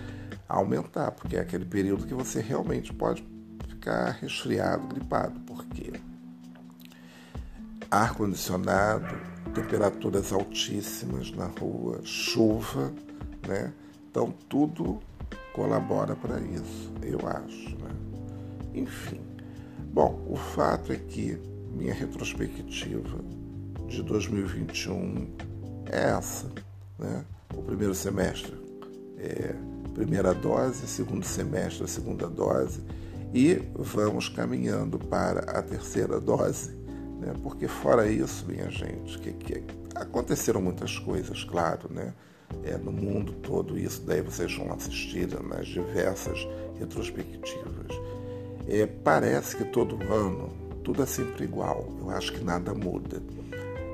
aumentar, 0.48 1.10
porque 1.12 1.36
é 1.36 1.40
aquele 1.40 1.64
período 1.64 2.06
que 2.06 2.14
você 2.14 2.40
realmente 2.40 2.92
pode 2.92 3.26
ficar 3.68 4.10
resfriado, 4.20 4.86
gripado, 4.88 5.38
porque 5.40 5.92
ar-condicionado, 7.90 9.08
temperaturas 9.54 10.32
altíssimas 10.32 11.30
na 11.32 11.46
rua, 11.46 12.00
chuva, 12.04 12.92
né? 13.46 13.72
Então 14.10 14.32
tudo 14.48 15.00
colabora 15.52 16.14
para 16.16 16.40
isso, 16.40 16.92
eu 17.02 17.18
acho. 17.26 17.76
Né? 17.76 17.90
Enfim, 18.74 19.20
bom, 19.92 20.24
o 20.28 20.36
fato 20.36 20.92
é 20.92 20.96
que 20.96 21.38
minha 21.72 21.94
retrospectiva 21.94 23.18
de 23.86 24.02
2021 24.02 25.28
é 25.86 26.10
essa, 26.10 26.50
né? 26.98 27.24
O 27.54 27.62
primeiro 27.62 27.94
semestre 27.94 28.54
é 29.18 29.54
primeira 29.94 30.32
dose, 30.32 30.86
segundo 30.86 31.24
semestre, 31.24 31.86
segunda 31.88 32.28
dose, 32.28 32.80
e 33.34 33.62
vamos 33.74 34.28
caminhando 34.28 34.98
para 34.98 35.58
a 35.58 35.62
terceira 35.62 36.20
dose, 36.20 36.76
né? 37.20 37.34
porque 37.42 37.68
fora 37.68 38.10
isso, 38.10 38.46
minha 38.46 38.70
gente, 38.70 39.18
que, 39.18 39.32
que 39.32 39.62
aconteceram 39.94 40.60
muitas 40.60 40.98
coisas, 40.98 41.44
claro, 41.44 41.92
né? 41.92 42.14
É, 42.64 42.76
no 42.76 42.90
mundo 42.90 43.32
todo, 43.34 43.78
isso 43.78 44.02
daí 44.02 44.20
vocês 44.20 44.52
vão 44.56 44.72
assistir 44.72 45.28
nas 45.40 45.68
diversas 45.68 46.48
retrospectivas. 46.80 47.94
É, 48.66 48.86
parece 48.86 49.56
que 49.56 49.64
todo 49.66 49.94
ano 50.12 50.50
tudo 50.82 51.02
é 51.02 51.06
sempre 51.06 51.44
igual, 51.44 51.86
eu 52.00 52.10
acho 52.10 52.32
que 52.32 52.42
nada 52.42 52.74
muda. 52.74 53.22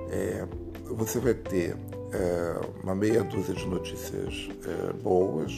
É, 0.09 0.47
você 0.85 1.19
vai 1.19 1.35
ter 1.35 1.77
é, 2.13 2.61
uma 2.83 2.95
meia 2.95 3.23
dúzia 3.23 3.55
de 3.55 3.67
notícias 3.67 4.49
é, 4.65 4.93
boas, 4.95 5.53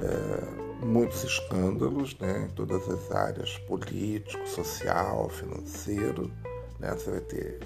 é, 0.00 0.86
muitos 0.86 1.24
escândalos 1.24 2.16
né, 2.18 2.48
em 2.48 2.54
todas 2.54 2.88
as 2.88 3.10
áreas, 3.10 3.58
político, 3.66 4.46
social, 4.48 5.28
financeiro, 5.28 6.30
né, 6.80 6.92
você 6.92 7.10
vai 7.10 7.20
ter 7.20 7.60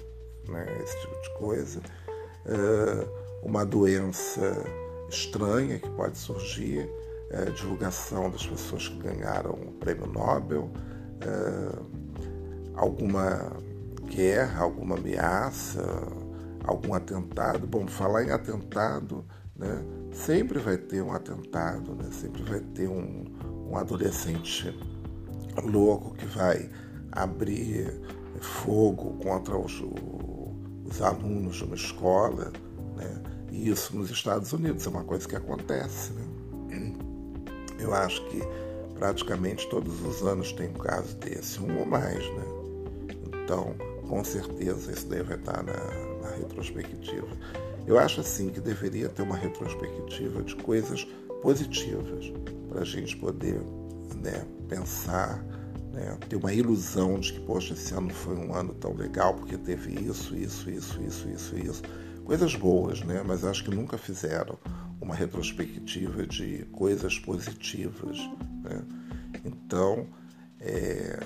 né, 0.47 0.65
esse 0.83 0.99
tipo 1.01 1.21
de 1.21 1.29
coisa. 1.37 1.81
É, 2.45 3.25
uma 3.43 3.65
doença 3.65 4.55
estranha 5.09 5.79
que 5.79 5.89
pode 5.91 6.17
surgir, 6.17 6.89
é, 7.31 7.45
divulgação 7.45 8.29
das 8.29 8.45
pessoas 8.45 8.87
que 8.87 8.97
ganharam 8.97 9.51
o 9.51 9.71
prêmio 9.73 10.07
Nobel, 10.07 10.69
é, 11.21 11.95
alguma 12.75 13.51
guerra, 14.07 14.63
alguma 14.63 14.95
ameaça, 14.95 15.83
algum 16.63 16.93
atentado. 16.93 17.65
Bom, 17.65 17.87
falar 17.87 18.23
em 18.23 18.31
atentado, 18.31 19.25
né? 19.55 19.83
Sempre 20.11 20.59
vai 20.59 20.77
ter 20.77 21.01
um 21.01 21.11
atentado, 21.11 21.93
né? 21.93 22.09
sempre 22.11 22.41
vai 22.43 22.61
ter 22.61 22.87
um, 22.87 23.25
um 23.69 23.77
adolescente 23.77 24.73
louco 25.61 26.13
que 26.15 26.25
vai 26.25 26.69
abrir 27.11 28.01
fogo 28.41 29.17
contra 29.21 29.57
os, 29.57 29.83
os 30.85 31.01
alunos 31.01 31.57
de 31.57 31.63
uma 31.63 31.75
escola. 31.75 32.51
Né? 32.95 33.23
E 33.51 33.69
isso 33.69 33.95
nos 33.95 34.09
Estados 34.09 34.51
Unidos 34.53 34.85
é 34.85 34.89
uma 34.89 35.03
coisa 35.03 35.27
que 35.27 35.35
acontece. 35.35 36.11
Né? 36.13 36.93
Eu 37.79 37.93
acho 37.93 38.23
que 38.29 38.41
praticamente 38.95 39.69
todos 39.69 40.01
os 40.01 40.23
anos 40.23 40.51
tem 40.53 40.69
um 40.69 40.73
caso 40.73 41.15
desse, 41.17 41.59
um 41.61 41.79
ou 41.79 41.85
mais. 41.85 42.19
Né? 42.19 42.45
Então, 43.43 43.75
com 44.07 44.23
certeza, 44.23 44.91
isso 44.91 45.07
vai 45.07 45.37
estar 45.37 45.63
na, 45.63 45.73
na 46.21 46.35
retrospectiva. 46.37 47.27
Eu 47.87 47.99
acho 47.99 48.21
assim 48.21 48.49
que 48.49 48.59
deveria 48.59 49.09
ter 49.09 49.21
uma 49.21 49.35
retrospectiva 49.35 50.41
de 50.41 50.55
coisas 50.55 51.05
positivas 51.41 52.33
para 52.69 52.81
a 52.81 52.85
gente 52.85 53.15
poder 53.17 53.61
né, 54.15 54.43
pensar, 54.67 55.43
né, 55.95 56.17
ter 56.27 56.35
uma 56.35 56.53
ilusão 56.53 57.17
de 57.17 57.31
que, 57.33 57.39
poxa, 57.39 57.73
esse 57.73 57.93
ano 57.93 58.09
foi 58.09 58.35
um 58.35 58.53
ano 58.53 58.73
tão 58.73 58.93
legal 58.93 59.33
porque 59.33 59.57
teve 59.57 59.93
isso, 59.93 60.35
isso, 60.35 60.69
isso, 60.69 61.01
isso, 61.01 61.29
isso, 61.29 61.57
isso. 61.57 61.81
Coisas 62.25 62.53
boas, 62.55 63.01
né? 63.01 63.23
Mas 63.25 63.45
acho 63.45 63.63
que 63.63 63.69
nunca 63.73 63.97
fizeram 63.97 64.57
uma 64.99 65.15
retrospectiva 65.15 66.25
de 66.27 66.65
coisas 66.71 67.17
positivas. 67.17 68.17
Né? 68.63 68.81
Então, 69.45 70.07
é, 70.59 71.19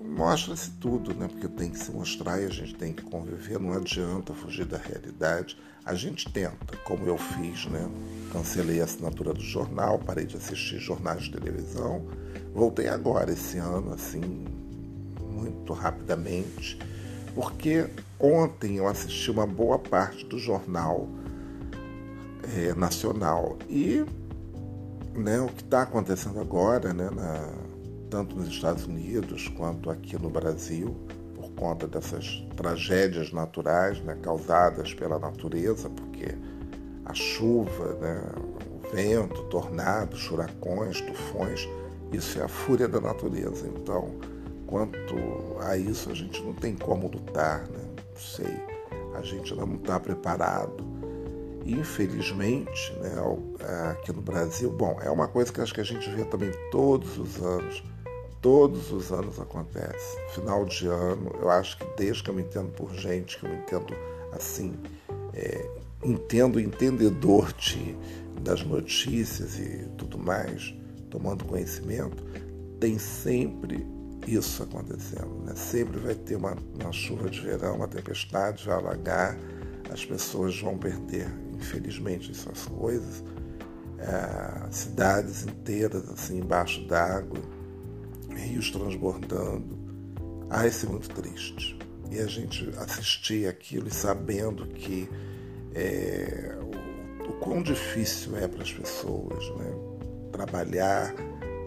mostra-se 0.00 0.72
tudo, 0.72 1.14
né? 1.14 1.28
Porque 1.28 1.48
tem 1.48 1.70
que 1.70 1.78
se 1.78 1.90
mostrar 1.90 2.40
e 2.42 2.44
a 2.44 2.50
gente 2.50 2.74
tem 2.74 2.92
que 2.92 3.02
conviver, 3.02 3.58
não 3.58 3.72
adianta 3.72 4.34
fugir 4.34 4.66
da 4.66 4.76
realidade. 4.76 5.56
A 5.84 5.94
gente 5.94 6.30
tenta, 6.30 6.76
como 6.84 7.06
eu 7.06 7.16
fiz, 7.16 7.64
né? 7.66 7.88
Cancelei 8.36 8.82
a 8.82 8.84
assinatura 8.84 9.32
do 9.32 9.40
jornal, 9.40 9.98
parei 9.98 10.26
de 10.26 10.36
assistir 10.36 10.78
jornais 10.78 11.22
de 11.22 11.32
televisão. 11.32 12.04
Voltei 12.52 12.86
agora, 12.86 13.32
esse 13.32 13.56
ano, 13.56 13.94
assim, 13.94 14.44
muito 15.32 15.72
rapidamente, 15.72 16.78
porque 17.34 17.88
ontem 18.20 18.76
eu 18.76 18.86
assisti 18.86 19.30
uma 19.30 19.46
boa 19.46 19.78
parte 19.78 20.26
do 20.26 20.38
jornal 20.38 21.08
é, 22.54 22.74
nacional 22.74 23.56
e 23.70 24.04
né, 25.14 25.40
o 25.40 25.46
que 25.46 25.62
está 25.62 25.80
acontecendo 25.80 26.38
agora, 26.38 26.92
né, 26.92 27.08
na, 27.08 27.54
tanto 28.10 28.36
nos 28.36 28.48
Estados 28.48 28.84
Unidos 28.84 29.48
quanto 29.48 29.88
aqui 29.88 30.20
no 30.20 30.28
Brasil, 30.28 30.94
por 31.34 31.50
conta 31.52 31.88
dessas 31.88 32.46
tragédias 32.54 33.32
naturais 33.32 33.98
né, 34.02 34.14
causadas 34.20 34.92
pela 34.92 35.18
natureza, 35.18 35.88
porque 35.88 36.36
a 37.06 37.14
chuva, 37.14 37.94
né, 38.00 38.22
o 38.70 38.94
vento, 38.94 39.42
tornados, 39.44 40.26
furacões, 40.26 41.00
tufões, 41.00 41.68
isso 42.12 42.38
é 42.38 42.42
a 42.42 42.48
fúria 42.48 42.88
da 42.88 43.00
natureza. 43.00 43.66
Então, 43.66 44.14
quanto 44.66 45.14
a 45.60 45.76
isso, 45.76 46.10
a 46.10 46.14
gente 46.14 46.42
não 46.42 46.52
tem 46.52 46.74
como 46.74 47.08
lutar, 47.08 47.66
né? 47.68 47.84
não 47.96 48.20
sei, 48.20 48.56
a 49.14 49.22
gente 49.22 49.54
não 49.54 49.74
está 49.74 49.98
preparado. 49.98 50.84
Infelizmente, 51.64 52.92
né, 53.00 53.12
aqui 53.90 54.12
no 54.12 54.22
Brasil, 54.22 54.70
bom, 54.70 54.98
é 55.02 55.10
uma 55.10 55.26
coisa 55.26 55.52
que 55.52 55.60
acho 55.60 55.74
que 55.74 55.80
a 55.80 55.84
gente 55.84 56.08
vê 56.10 56.24
também 56.24 56.52
todos 56.70 57.18
os 57.18 57.42
anos 57.42 57.82
todos 58.46 58.92
os 58.92 59.10
anos 59.10 59.40
acontece. 59.40 60.16
Final 60.28 60.64
de 60.66 60.86
ano, 60.86 61.34
eu 61.40 61.50
acho 61.50 61.76
que 61.78 61.84
desde 61.96 62.22
que 62.22 62.30
eu 62.30 62.34
me 62.34 62.42
entendo 62.42 62.70
por 62.74 62.94
gente, 62.94 63.36
que 63.38 63.44
eu 63.44 63.50
me 63.50 63.56
entendo 63.56 63.92
assim, 64.32 64.72
é, 65.34 65.68
entendo 66.06 66.60
entendedor 66.60 67.52
de, 67.54 67.96
das 68.42 68.62
notícias 68.62 69.58
e 69.58 69.88
tudo 69.96 70.18
mais, 70.18 70.74
tomando 71.10 71.44
conhecimento, 71.44 72.22
tem 72.80 72.98
sempre 72.98 73.86
isso 74.26 74.62
acontecendo. 74.62 75.42
Né? 75.44 75.54
Sempre 75.54 75.98
vai 76.00 76.14
ter 76.14 76.36
uma, 76.36 76.56
uma 76.80 76.92
chuva 76.92 77.28
de 77.28 77.40
verão, 77.40 77.76
uma 77.76 77.88
tempestade, 77.88 78.64
vai 78.66 78.76
alagar, 78.76 79.38
as 79.90 80.04
pessoas 80.04 80.60
vão 80.60 80.76
perder, 80.76 81.28
infelizmente, 81.54 82.34
suas 82.34 82.66
coisas, 82.66 83.22
é, 83.98 84.70
cidades 84.70 85.44
inteiras 85.44 86.08
assim 86.10 86.38
embaixo 86.38 86.86
d'água, 86.86 87.40
rios 88.30 88.70
transbordando. 88.70 89.78
Ah, 90.50 90.66
isso 90.66 90.86
é 90.86 90.88
muito 90.88 91.08
triste. 91.10 91.78
E 92.10 92.18
a 92.18 92.26
gente 92.26 92.68
assistir 92.76 93.48
aquilo 93.48 93.88
e 93.88 93.90
sabendo 93.90 94.66
que 94.66 95.08
é, 95.76 96.56
o, 96.62 97.30
o 97.30 97.32
quão 97.34 97.62
difícil 97.62 98.36
é 98.36 98.48
para 98.48 98.62
as 98.62 98.72
pessoas 98.72 99.48
né? 99.56 99.72
trabalhar, 100.32 101.14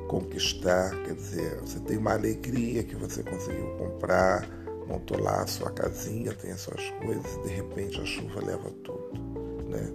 conquistar, 0.08 0.90
quer 1.04 1.14
dizer, 1.14 1.60
você 1.62 1.80
tem 1.82 1.98
uma 1.98 2.14
alegria 2.14 2.84
que 2.84 2.96
você 2.96 3.22
conseguiu 3.24 3.68
comprar, 3.78 4.48
montou 4.88 5.22
lá 5.22 5.44
a 5.44 5.48
sua 5.48 5.70
casinha, 5.70 6.34
tem 6.34 6.52
as 6.52 6.62
suas 6.62 6.84
coisas, 7.04 7.36
e 7.36 7.44
de 7.44 7.50
repente 7.50 8.02
a 8.02 8.06
chuva 8.06 8.44
leva 8.44 8.72
tudo, 8.84 9.70
né? 9.70 9.88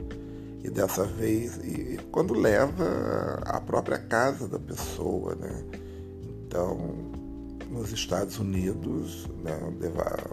E 0.63 0.71
dessa 0.71 1.05
vez, 1.05 1.57
e, 1.57 1.99
quando 2.11 2.33
leva 2.33 3.43
a 3.45 3.61
própria 3.61 3.99
casa 3.99 4.49
da 4.49 4.59
pessoa, 4.59 5.35
né? 5.35 5.65
Então, 6.23 6.79
nos 7.69 7.93
Estados 7.93 8.39
Unidos, 8.39 9.27
né, 9.43 9.59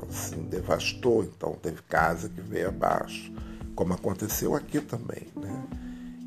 assim, 0.07 0.43
devastou, 0.43 1.23
então 1.23 1.53
teve 1.53 1.81
casa 1.83 2.29
que 2.29 2.39
veio 2.39 2.69
abaixo, 2.69 3.33
como 3.75 3.93
aconteceu 3.93 4.55
aqui 4.55 4.79
também, 4.79 5.27
né? 5.35 5.63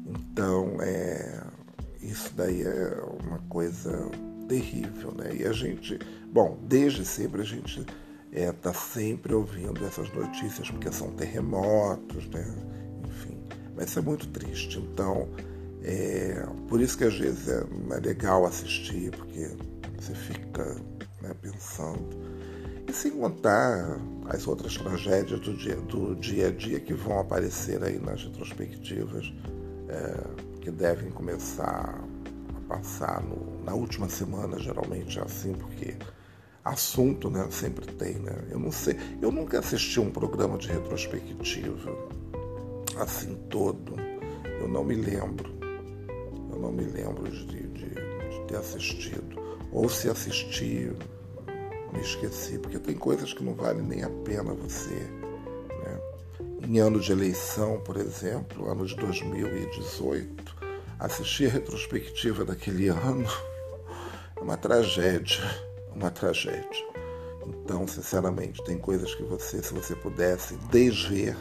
Então, 0.06 0.76
é, 0.80 1.42
isso 2.00 2.32
daí 2.34 2.62
é 2.62 3.02
uma 3.24 3.38
coisa 3.48 4.10
terrível, 4.48 5.12
né? 5.12 5.34
E 5.34 5.44
a 5.44 5.52
gente, 5.52 5.98
bom, 6.32 6.58
desde 6.62 7.04
sempre 7.04 7.40
a 7.42 7.44
gente 7.44 7.80
está 7.80 7.92
é, 8.32 8.52
tá 8.52 8.72
sempre 8.74 9.32
ouvindo 9.32 9.84
essas 9.84 10.12
notícias 10.12 10.70
porque 10.70 10.92
são 10.92 11.10
terremotos, 11.12 12.28
né? 12.28 12.44
Enfim, 13.08 13.38
mas 13.76 13.88
isso 13.88 13.98
é 13.98 14.02
muito 14.02 14.28
triste. 14.28 14.78
Então, 14.78 15.28
é, 15.82 16.46
por 16.68 16.80
isso 16.80 16.98
que 16.98 17.04
às 17.04 17.18
vezes 17.18 17.48
é, 17.48 17.64
é 17.90 18.00
legal 18.00 18.44
assistir, 18.44 19.10
porque 19.12 19.50
você 19.98 20.14
fica 20.14 20.76
né, 21.22 21.34
pensando. 21.40 22.33
E 22.86 22.92
sem 22.92 23.12
contar 23.12 23.98
as 24.26 24.46
outras 24.46 24.76
tragédias 24.76 25.40
do 25.40 25.54
dia, 25.54 25.76
do 25.76 26.14
dia 26.14 26.48
a 26.48 26.50
dia 26.50 26.80
que 26.80 26.94
vão 26.94 27.18
aparecer 27.18 27.82
aí 27.82 27.98
nas 27.98 28.22
retrospectivas. 28.24 29.32
É, 29.88 30.44
que 30.64 30.70
devem 30.70 31.10
começar 31.10 32.02
a 32.56 32.60
passar 32.74 33.22
no, 33.22 33.62
na 33.62 33.74
última 33.74 34.08
semana, 34.08 34.58
geralmente 34.58 35.18
é 35.18 35.22
assim, 35.22 35.52
porque 35.52 35.94
assunto 36.64 37.28
né, 37.28 37.46
sempre 37.50 37.86
tem. 37.92 38.14
Né? 38.14 38.32
Eu 38.50 38.58
não 38.58 38.72
sei, 38.72 38.96
eu 39.20 39.30
nunca 39.30 39.58
assisti 39.58 40.00
um 40.00 40.10
programa 40.10 40.56
de 40.56 40.68
retrospectiva 40.68 41.42
assim 42.96 43.34
todo. 43.50 43.94
Eu 44.58 44.66
não 44.66 44.82
me 44.82 44.94
lembro. 44.94 45.52
Eu 46.50 46.58
não 46.58 46.72
me 46.72 46.84
lembro 46.84 47.30
de, 47.30 47.44
de, 47.44 47.88
de 47.90 48.46
ter 48.48 48.56
assistido. 48.56 49.36
Ou 49.70 49.86
se 49.90 50.08
assisti, 50.08 50.90
me 51.94 52.00
esqueci, 52.00 52.58
porque 52.58 52.78
tem 52.78 52.94
coisas 52.94 53.32
que 53.32 53.42
não 53.42 53.54
vale 53.54 53.80
nem 53.80 54.02
a 54.02 54.10
pena 54.10 54.52
você 54.52 55.08
em 56.68 56.78
ano 56.78 56.98
de 56.98 57.12
eleição, 57.12 57.80
por 57.80 57.96
exemplo, 57.96 58.70
ano 58.70 58.86
de 58.86 58.96
2018, 58.96 60.56
assistir 60.98 61.46
a 61.46 61.50
retrospectiva 61.50 62.44
daquele 62.44 62.88
ano 62.88 63.28
é 64.36 64.40
uma 64.40 64.56
tragédia, 64.56 65.42
uma 65.94 66.10
tragédia. 66.10 66.94
Então, 67.46 67.86
sinceramente, 67.86 68.64
tem 68.64 68.78
coisas 68.78 69.14
que 69.14 69.22
você, 69.22 69.62
se 69.62 69.74
você 69.74 69.94
pudesse 69.94 70.54
desver, 70.70 71.36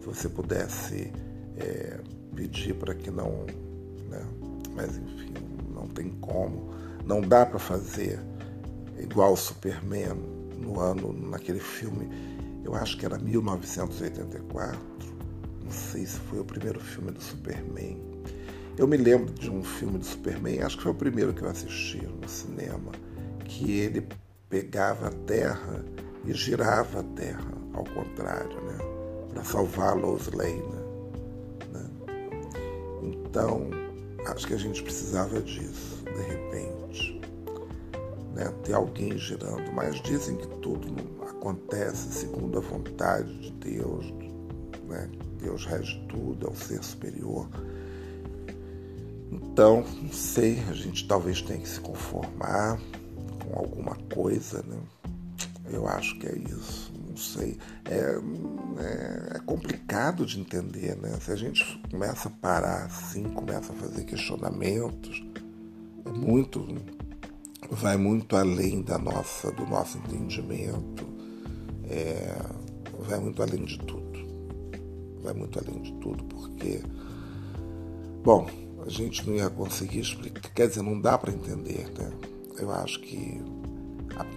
se 0.00 0.06
você 0.06 0.28
pudesse 0.28 1.12
é, 1.56 2.00
pedir 2.34 2.74
para 2.74 2.94
que 2.94 3.10
não, 3.10 3.46
né? 4.10 4.26
mas 4.74 4.96
enfim, 4.96 5.34
não 5.72 5.86
tem 5.86 6.10
como, 6.20 6.74
não 7.06 7.20
dá 7.20 7.46
para 7.46 7.58
fazer 7.58 8.18
igual 9.04 9.36
Superman 9.36 10.16
no 10.58 10.80
ano, 10.80 11.12
naquele 11.12 11.60
filme 11.60 12.08
eu 12.64 12.74
acho 12.74 12.96
que 12.96 13.04
era 13.04 13.18
1984, 13.18 14.80
não 15.62 15.70
sei 15.70 16.06
se 16.06 16.18
foi 16.18 16.40
o 16.40 16.44
primeiro 16.44 16.80
filme 16.80 17.12
do 17.12 17.22
Superman. 17.22 17.98
Eu 18.76 18.88
me 18.88 18.96
lembro 18.96 19.32
de 19.34 19.50
um 19.50 19.62
filme 19.62 19.98
do 19.98 20.04
Superman, 20.04 20.62
acho 20.62 20.78
que 20.78 20.82
foi 20.82 20.92
o 20.92 20.94
primeiro 20.94 21.32
que 21.34 21.42
eu 21.42 21.48
assisti 21.48 22.04
no 22.04 22.28
cinema, 22.28 22.90
que 23.44 23.70
ele 23.70 24.08
pegava 24.48 25.08
a 25.08 25.10
Terra 25.10 25.84
e 26.24 26.32
girava 26.32 27.00
a 27.00 27.02
Terra 27.02 27.52
ao 27.74 27.84
contrário, 27.84 28.60
né? 28.62 28.78
Para 29.30 29.44
salvar 29.44 29.96
Lois 29.96 30.28
Lane. 30.28 30.62
Né? 31.70 31.86
Então, 33.02 33.68
acho 34.26 34.46
que 34.46 34.54
a 34.54 34.58
gente 34.58 34.82
precisava 34.82 35.40
disso, 35.40 36.02
de 36.04 36.22
repente. 36.22 37.13
Né? 38.34 38.52
Ter 38.64 38.74
alguém 38.74 39.16
girando. 39.16 39.72
Mas 39.72 40.00
dizem 40.02 40.36
que 40.36 40.48
tudo 40.58 40.88
acontece 41.22 42.12
segundo 42.12 42.58
a 42.58 42.60
vontade 42.60 43.32
de 43.38 43.50
Deus, 43.52 44.06
né? 44.88 45.08
Deus 45.40 45.66
rege 45.66 46.04
tudo, 46.08 46.46
é 46.46 46.50
o 46.50 46.56
ser 46.56 46.82
superior. 46.82 47.48
Então, 49.30 49.84
não 50.02 50.12
sei, 50.12 50.58
a 50.68 50.72
gente 50.72 51.06
talvez 51.06 51.42
tenha 51.42 51.60
que 51.60 51.68
se 51.68 51.80
conformar 51.80 52.80
com 53.44 53.58
alguma 53.58 53.96
coisa, 54.12 54.62
né? 54.62 54.78
Eu 55.70 55.88
acho 55.88 56.18
que 56.18 56.26
é 56.26 56.36
isso, 56.36 56.92
não 57.08 57.16
sei. 57.16 57.58
É, 57.84 57.94
é, 57.94 59.36
é, 59.36 59.38
complicado 59.40 60.26
de 60.26 60.40
entender, 60.40 60.96
né? 60.96 61.16
Se 61.20 61.32
a 61.32 61.36
gente 61.36 61.80
começa 61.90 62.28
a 62.28 62.30
parar 62.30 62.84
assim, 62.84 63.24
começa 63.24 63.72
a 63.72 63.76
fazer 63.76 64.04
questionamentos, 64.04 65.24
é 66.04 66.10
muito, 66.10 66.66
vai 67.70 67.96
muito 67.96 68.36
além 68.36 68.82
da 68.82 68.98
nossa, 68.98 69.50
do 69.52 69.66
nosso 69.66 69.98
entendimento 69.98 71.14
é, 71.88 72.36
vai 73.00 73.18
muito 73.18 73.42
além 73.42 73.64
de 73.64 73.78
tudo. 73.78 74.04
Vai 75.22 75.34
muito 75.34 75.58
além 75.58 75.80
de 75.82 75.92
tudo, 75.94 76.24
porque, 76.24 76.82
bom, 78.22 78.46
a 78.84 78.90
gente 78.90 79.26
não 79.28 79.36
ia 79.36 79.48
conseguir 79.48 80.00
explicar, 80.00 80.52
quer 80.52 80.68
dizer, 80.68 80.82
não 80.82 81.00
dá 81.00 81.16
para 81.16 81.32
entender, 81.32 81.90
né? 81.98 82.12
Eu 82.58 82.70
acho 82.70 83.00
que 83.00 83.40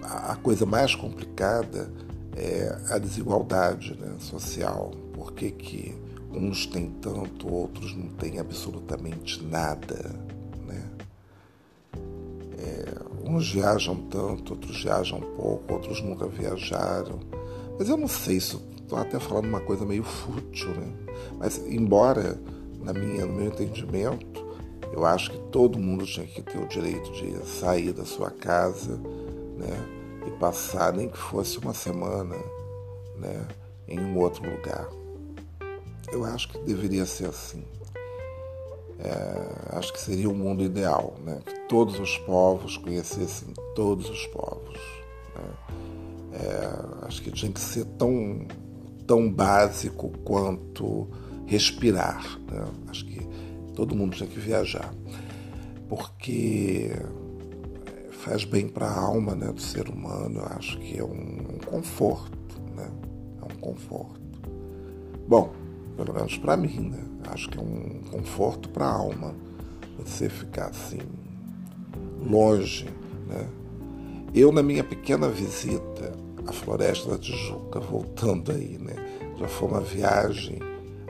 a, 0.02 0.32
a, 0.32 0.36
coisa 0.36 0.64
mais 0.64 0.94
complicada 0.94 1.92
é 2.34 2.76
a 2.90 2.98
desigualdade 2.98 3.94
né, 3.94 4.16
social. 4.18 4.90
Por 5.12 5.32
que, 5.32 5.50
que 5.50 5.94
uns 6.32 6.66
têm 6.66 6.90
tanto, 7.02 7.52
outros 7.52 7.94
não 7.94 8.08
têm 8.08 8.38
absolutamente 8.38 9.44
nada, 9.44 10.14
né? 10.66 10.90
É, 12.58 13.07
uns 13.28 13.52
viajam 13.52 13.96
tanto, 14.08 14.54
outros 14.54 14.82
viajam 14.82 15.20
pouco, 15.20 15.74
outros 15.74 16.00
nunca 16.00 16.26
viajaram. 16.26 17.20
Mas 17.78 17.88
eu 17.88 17.96
não 17.96 18.08
sei, 18.08 18.36
isso 18.36 18.62
estou 18.80 18.98
até 18.98 19.20
falando 19.20 19.46
uma 19.46 19.60
coisa 19.60 19.84
meio 19.84 20.02
fútil, 20.02 20.70
né? 20.70 20.92
Mas 21.38 21.58
embora, 21.66 22.40
na 22.82 22.92
minha, 22.92 23.26
no 23.26 23.34
meu 23.34 23.46
entendimento, 23.46 24.46
eu 24.92 25.04
acho 25.04 25.30
que 25.30 25.38
todo 25.50 25.78
mundo 25.78 26.06
tinha 26.06 26.26
que 26.26 26.42
ter 26.42 26.58
o 26.58 26.66
direito 26.66 27.12
de 27.12 27.46
sair 27.46 27.92
da 27.92 28.04
sua 28.04 28.30
casa, 28.30 28.96
né? 29.56 29.86
E 30.26 30.30
passar, 30.38 30.92
nem 30.92 31.08
que 31.08 31.18
fosse 31.18 31.58
uma 31.58 31.74
semana, 31.74 32.36
né? 33.16 33.46
Em 33.86 34.00
um 34.00 34.18
outro 34.18 34.50
lugar. 34.50 34.88
Eu 36.10 36.24
acho 36.24 36.48
que 36.48 36.58
deveria 36.60 37.04
ser 37.04 37.26
assim. 37.26 37.62
É, 38.98 39.76
acho 39.76 39.92
que 39.92 40.00
seria 40.00 40.28
o 40.28 40.32
um 40.32 40.36
mundo 40.36 40.62
ideal, 40.64 41.14
né? 41.24 41.38
Que 41.44 41.54
todos 41.68 42.00
os 42.00 42.18
povos 42.18 42.76
conhecessem 42.76 43.54
todos 43.74 44.10
os 44.10 44.26
povos. 44.26 44.78
Né? 45.36 45.44
É, 46.32 47.06
acho 47.06 47.22
que 47.22 47.30
tinha 47.30 47.52
que 47.52 47.60
ser 47.60 47.84
tão, 47.96 48.46
tão 49.06 49.30
básico 49.30 50.10
quanto 50.24 51.08
respirar. 51.46 52.38
Né? 52.50 52.64
Acho 52.88 53.06
que 53.06 53.26
todo 53.74 53.94
mundo 53.94 54.16
tinha 54.16 54.28
que 54.28 54.40
viajar. 54.40 54.92
Porque 55.88 56.90
faz 58.10 58.44
bem 58.44 58.68
para 58.68 58.86
a 58.86 59.00
alma 59.00 59.36
né, 59.36 59.52
do 59.52 59.60
ser 59.60 59.88
humano. 59.88 60.42
Acho 60.50 60.76
que 60.78 60.98
é 60.98 61.04
um, 61.04 61.54
um 61.54 61.58
conforto. 61.64 62.60
Né? 62.74 62.90
É 63.40 63.52
um 63.52 63.56
conforto. 63.60 64.18
Bom, 65.28 65.52
pelo 65.98 66.14
menos 66.14 66.38
para 66.38 66.56
mim, 66.56 66.90
né? 66.90 67.04
Acho 67.26 67.50
que 67.50 67.58
é 67.58 67.60
um 67.60 68.00
conforto 68.08 68.68
para 68.68 68.86
a 68.86 68.92
alma 68.92 69.34
você 69.98 70.28
ficar 70.28 70.66
assim 70.66 71.00
longe, 72.24 72.86
né? 73.26 73.48
Eu, 74.32 74.52
na 74.52 74.62
minha 74.62 74.84
pequena 74.84 75.28
visita 75.28 76.12
à 76.46 76.52
Floresta 76.52 77.10
da 77.10 77.18
Tijuca, 77.18 77.80
voltando 77.80 78.52
aí, 78.52 78.78
né? 78.78 78.94
Já 79.36 79.48
foi 79.48 79.68
uma 79.68 79.80
viagem, 79.80 80.60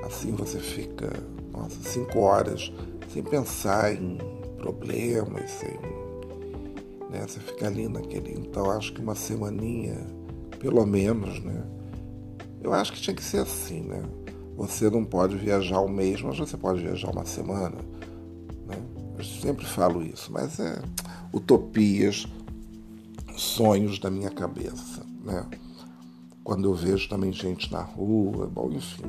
assim 0.02 0.32
você 0.32 0.58
fica, 0.58 1.12
nossa, 1.52 1.76
cinco 1.82 2.20
horas 2.20 2.72
sem 3.12 3.22
pensar 3.22 3.92
em 3.92 4.16
problemas, 4.56 5.50
sem. 5.50 5.78
Né? 7.10 7.26
Você 7.26 7.40
fica 7.40 7.66
ali 7.66 7.88
naquele. 7.88 8.32
Então 8.32 8.70
acho 8.70 8.94
que 8.94 9.02
uma 9.02 9.14
semaninha, 9.14 9.98
pelo 10.58 10.86
menos, 10.86 11.42
né? 11.44 11.62
Eu 12.62 12.72
acho 12.72 12.92
que 12.92 13.00
tinha 13.00 13.14
que 13.14 13.22
ser 13.22 13.40
assim, 13.42 13.82
né? 13.82 14.02
Você 14.58 14.90
não 14.90 15.04
pode 15.04 15.36
viajar 15.36 15.80
um 15.80 15.88
mês, 15.88 16.20
mas 16.20 16.36
você 16.36 16.56
pode 16.56 16.82
viajar 16.82 17.10
uma 17.12 17.24
semana. 17.24 17.76
Né? 18.66 18.76
Eu 19.16 19.24
sempre 19.24 19.64
falo 19.64 20.02
isso, 20.02 20.32
mas 20.32 20.58
é 20.58 20.82
utopias, 21.32 22.26
sonhos 23.36 24.00
da 24.00 24.10
minha 24.10 24.30
cabeça, 24.30 25.06
né? 25.24 25.46
Quando 26.42 26.68
eu 26.68 26.74
vejo 26.74 27.08
também 27.08 27.32
gente 27.32 27.70
na 27.70 27.82
rua, 27.82 28.48
bom, 28.48 28.72
enfim. 28.72 29.04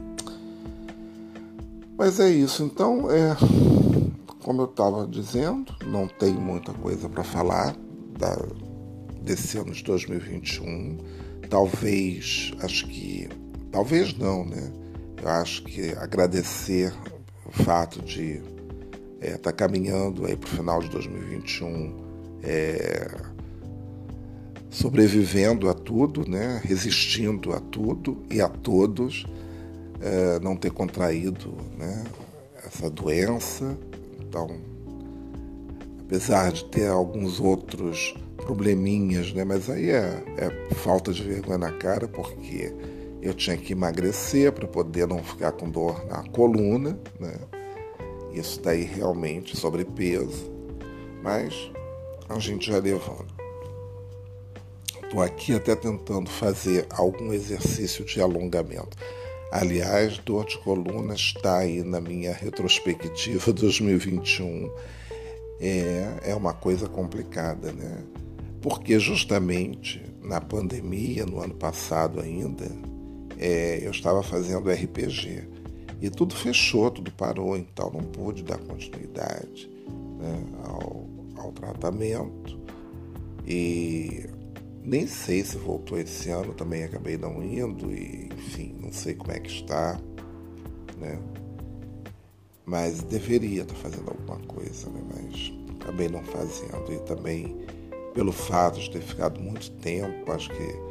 Mas 1.97 2.19
é 2.19 2.29
isso, 2.29 2.61
então, 2.61 3.09
é, 3.09 3.35
como 4.43 4.61
eu 4.61 4.65
estava 4.65 5.07
dizendo, 5.07 5.73
não 5.87 6.07
tem 6.07 6.31
muita 6.31 6.73
coisa 6.73 7.09
para 7.09 7.23
falar 7.23 7.75
da, 8.19 8.37
desse 9.23 9.57
ano 9.57 9.71
de 9.71 9.83
2021. 9.83 10.97
Talvez, 11.49 12.53
acho 12.61 12.85
que, 12.87 13.27
talvez 13.71 14.15
não, 14.15 14.45
né? 14.45 14.78
Eu 15.21 15.27
acho 15.27 15.63
que 15.63 15.91
agradecer 15.91 16.93
o 17.45 17.51
fato 17.63 18.01
de 18.01 18.41
estar 19.19 19.27
é, 19.27 19.37
tá 19.37 19.51
caminhando 19.51 20.25
aí 20.25 20.35
para 20.35 20.47
o 20.47 20.51
final 20.51 20.81
de 20.81 20.89
2021, 20.89 22.39
é, 22.41 23.11
sobrevivendo 24.69 25.69
a 25.69 25.73
tudo, 25.73 26.29
né? 26.29 26.61
resistindo 26.63 27.53
a 27.53 27.59
tudo 27.59 28.23
e 28.29 28.39
a 28.39 28.47
todos, 28.47 29.25
é, 29.99 30.39
não 30.39 30.55
ter 30.55 30.71
contraído 30.71 31.53
né? 31.77 32.05
essa 32.65 32.89
doença. 32.89 33.77
Então, 34.21 34.47
apesar 36.01 36.51
de 36.51 36.63
ter 36.65 36.87
alguns 36.87 37.41
outros 37.41 38.15
probleminhas, 38.37 39.33
né? 39.33 39.43
mas 39.43 39.69
aí 39.69 39.89
é, 39.89 40.23
é 40.37 40.73
falta 40.75 41.11
de 41.11 41.23
vergonha 41.23 41.57
na 41.57 41.71
cara, 41.71 42.07
porque 42.07 42.73
eu 43.21 43.33
tinha 43.33 43.57
que 43.57 43.73
emagrecer 43.73 44.51
para 44.51 44.67
poder 44.67 45.07
não 45.07 45.23
ficar 45.23 45.51
com 45.51 45.69
dor 45.69 46.05
na 46.05 46.23
coluna, 46.29 46.99
né? 47.19 47.35
Isso 48.33 48.61
daí 48.61 48.83
realmente 48.83 49.57
sobrepeso, 49.57 50.51
mas 51.21 51.71
a 52.29 52.37
gente 52.39 52.67
já 52.71 52.77
levando. 52.77 53.27
Estou 55.03 55.21
aqui 55.23 55.55
até 55.55 55.75
tentando 55.75 56.29
fazer 56.29 56.85
algum 56.91 57.33
exercício 57.33 58.05
de 58.05 58.21
alongamento. 58.21 58.95
Aliás, 59.51 60.19
dor 60.19 60.45
de 60.45 60.59
coluna 60.59 61.15
está 61.15 61.57
aí 61.57 61.83
na 61.83 61.99
minha 61.99 62.31
retrospectiva 62.31 63.51
2021. 63.51 64.71
É, 65.59 66.19
é 66.27 66.35
uma 66.35 66.53
coisa 66.53 66.87
complicada, 66.87 67.71
né? 67.71 68.03
Porque 68.61 68.99
justamente 68.99 70.03
na 70.21 70.39
pandemia, 70.39 71.25
no 71.25 71.41
ano 71.41 71.55
passado 71.55 72.21
ainda, 72.21 72.69
é, 73.39 73.79
eu 73.81 73.91
estava 73.91 74.21
fazendo 74.21 74.69
RPG 74.69 75.47
e 76.01 76.09
tudo 76.09 76.35
fechou, 76.35 76.91
tudo 76.91 77.11
parou, 77.11 77.57
então 77.57 77.89
não 77.89 78.01
pude 78.01 78.43
dar 78.43 78.57
continuidade 78.57 79.69
né, 80.19 80.43
ao, 80.65 81.07
ao 81.37 81.51
tratamento. 81.53 82.59
E 83.45 84.29
nem 84.83 85.07
sei 85.07 85.43
se 85.43 85.57
voltou 85.57 85.97
esse 85.97 86.29
ano, 86.29 86.53
também 86.53 86.83
acabei 86.83 87.17
não 87.17 87.41
indo, 87.41 87.91
e 87.91 88.29
enfim, 88.37 88.75
não 88.79 88.91
sei 88.91 89.15
como 89.15 89.31
é 89.31 89.39
que 89.39 89.49
está, 89.49 89.99
né? 90.97 91.19
Mas 92.65 93.01
deveria 93.01 93.63
estar 93.63 93.75
fazendo 93.75 94.09
alguma 94.09 94.37
coisa, 94.45 94.89
né? 94.89 95.01
Mas 95.15 95.53
acabei 95.81 96.07
não 96.07 96.23
fazendo. 96.23 96.93
E 96.93 96.99
também 96.99 97.57
pelo 98.13 98.31
fato 98.31 98.79
de 98.79 98.91
ter 98.91 99.01
ficado 99.01 99.39
muito 99.39 99.71
tempo, 99.71 100.31
acho 100.31 100.49
que 100.49 100.88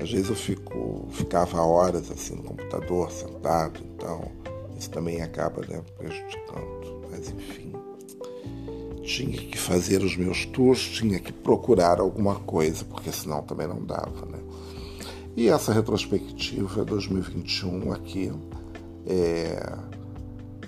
às 0.00 0.10
vezes 0.10 0.28
eu 0.28 0.36
fico, 0.36 1.08
ficava 1.10 1.62
horas 1.62 2.10
assim 2.10 2.34
no 2.34 2.42
computador, 2.42 3.10
sentado, 3.10 3.80
então 3.94 4.30
isso 4.78 4.90
também 4.90 5.22
acaba 5.22 5.62
né, 5.66 5.82
prejudicando. 5.96 7.02
Mas 7.10 7.30
enfim, 7.30 7.72
tinha 9.02 9.38
que 9.38 9.56
fazer 9.56 10.02
os 10.02 10.16
meus 10.16 10.44
tours, 10.46 10.80
tinha 10.80 11.18
que 11.18 11.32
procurar 11.32 12.00
alguma 12.00 12.36
coisa, 12.40 12.84
porque 12.84 13.10
senão 13.10 13.42
também 13.42 13.66
não 13.66 13.82
dava. 13.84 14.26
Né? 14.26 14.38
E 15.36 15.48
essa 15.48 15.72
retrospectiva 15.72 16.84
2021 16.84 17.92
aqui 17.92 18.32
é, 19.06 19.76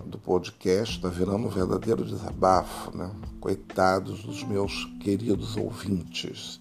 do 0.07 0.19
podcast 0.19 0.97
está 0.97 1.09
virando 1.09 1.47
um 1.47 1.51
verdadeiro 1.51 2.05
desabafo, 2.05 2.97
né? 2.97 3.11
Coitados 3.41 4.23
dos 4.23 4.43
meus 4.45 4.85
queridos 5.01 5.57
ouvintes 5.57 6.61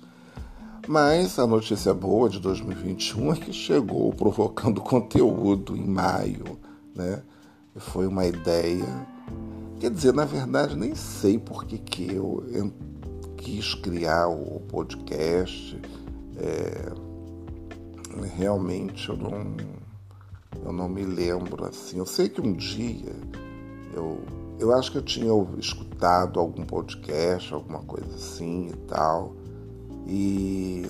mas 0.88 1.38
a 1.38 1.46
notícia 1.46 1.94
boa 1.94 2.30
de 2.30 2.40
2021 2.40 3.34
é 3.34 3.36
que 3.36 3.54
chegou 3.54 4.14
provocando 4.14 4.80
conteúdo 4.82 5.76
em 5.76 5.86
maio, 5.86 6.58
né? 6.96 7.22
Foi 7.76 8.08
uma 8.08 8.26
ideia. 8.26 8.86
Quer 9.80 9.92
dizer, 9.92 10.14
na 10.14 10.26
verdade, 10.26 10.76
nem 10.76 10.96
sei 10.96 11.38
por 11.38 11.66
que, 11.66 11.78
que 11.78 12.12
eu 12.12 12.44
quis 13.38 13.76
criar 13.76 14.28
o 14.28 14.62
podcast. 14.68 15.80
É, 16.38 16.92
realmente 18.36 19.10
eu 19.10 19.18
não, 19.18 19.56
eu 20.66 20.74
não 20.74 20.90
me 20.90 21.04
lembro 21.04 21.66
assim. 21.66 21.98
Eu 22.00 22.06
sei 22.06 22.30
que 22.30 22.42
um 22.42 22.54
dia 22.54 23.16
eu, 23.94 24.22
eu 24.60 24.74
acho 24.74 24.92
que 24.92 24.98
eu 24.98 25.04
tinha 25.04 25.32
escutado 25.58 26.40
algum 26.40 26.64
podcast, 26.66 27.54
alguma 27.54 27.80
coisa 27.80 28.16
assim 28.16 28.68
e 28.68 28.76
tal. 28.88 29.36
E, 30.08 30.90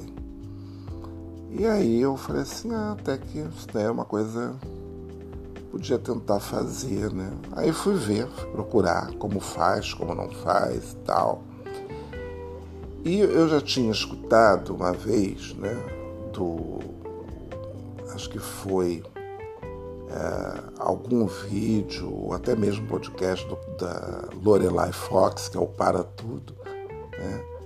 e 1.52 1.66
aí 1.66 2.02
eu 2.02 2.16
falei 2.16 2.44
assim, 2.44 2.72
ah, 2.74 2.96
até 2.98 3.18
que 3.18 3.40
isso 3.40 3.68
daí 3.74 3.86
é 3.86 3.92
uma 3.92 4.06
coisa 4.06 4.56
podia 5.72 6.00
tentar 6.00 6.40
fazer, 6.40 7.12
né? 7.12 7.32
Aí 7.52 7.72
fui 7.72 7.96
ver, 7.96 8.28
fui 8.28 8.50
procurar 8.50 9.14
como 9.16 9.40
faz, 9.40 9.94
como 9.94 10.16
não 10.16 10.30
faz 10.30 10.94
e 10.94 10.96
tal. 10.98 11.44
E 13.04 13.20
eu 13.20 13.48
já 13.48 13.62
tinha 13.62 13.92
escutado 13.92 14.76
uma 14.76 14.92
vez, 14.92 15.54
né, 15.54 15.76
do. 16.34 16.80
Acho 18.14 18.30
que 18.30 18.40
foi 18.40 19.04
é, 20.10 20.64
algum 20.80 21.28
vídeo, 21.28 22.12
ou 22.12 22.34
até 22.34 22.56
mesmo 22.56 22.88
podcast 22.88 23.48
do, 23.48 23.56
da 23.78 24.30
Lorelai 24.44 24.92
Fox, 24.92 25.48
que 25.48 25.58
é 25.58 25.60
o 25.60 25.68
Para 25.68 26.04
Tudo, 26.04 26.56
né? 27.18 27.57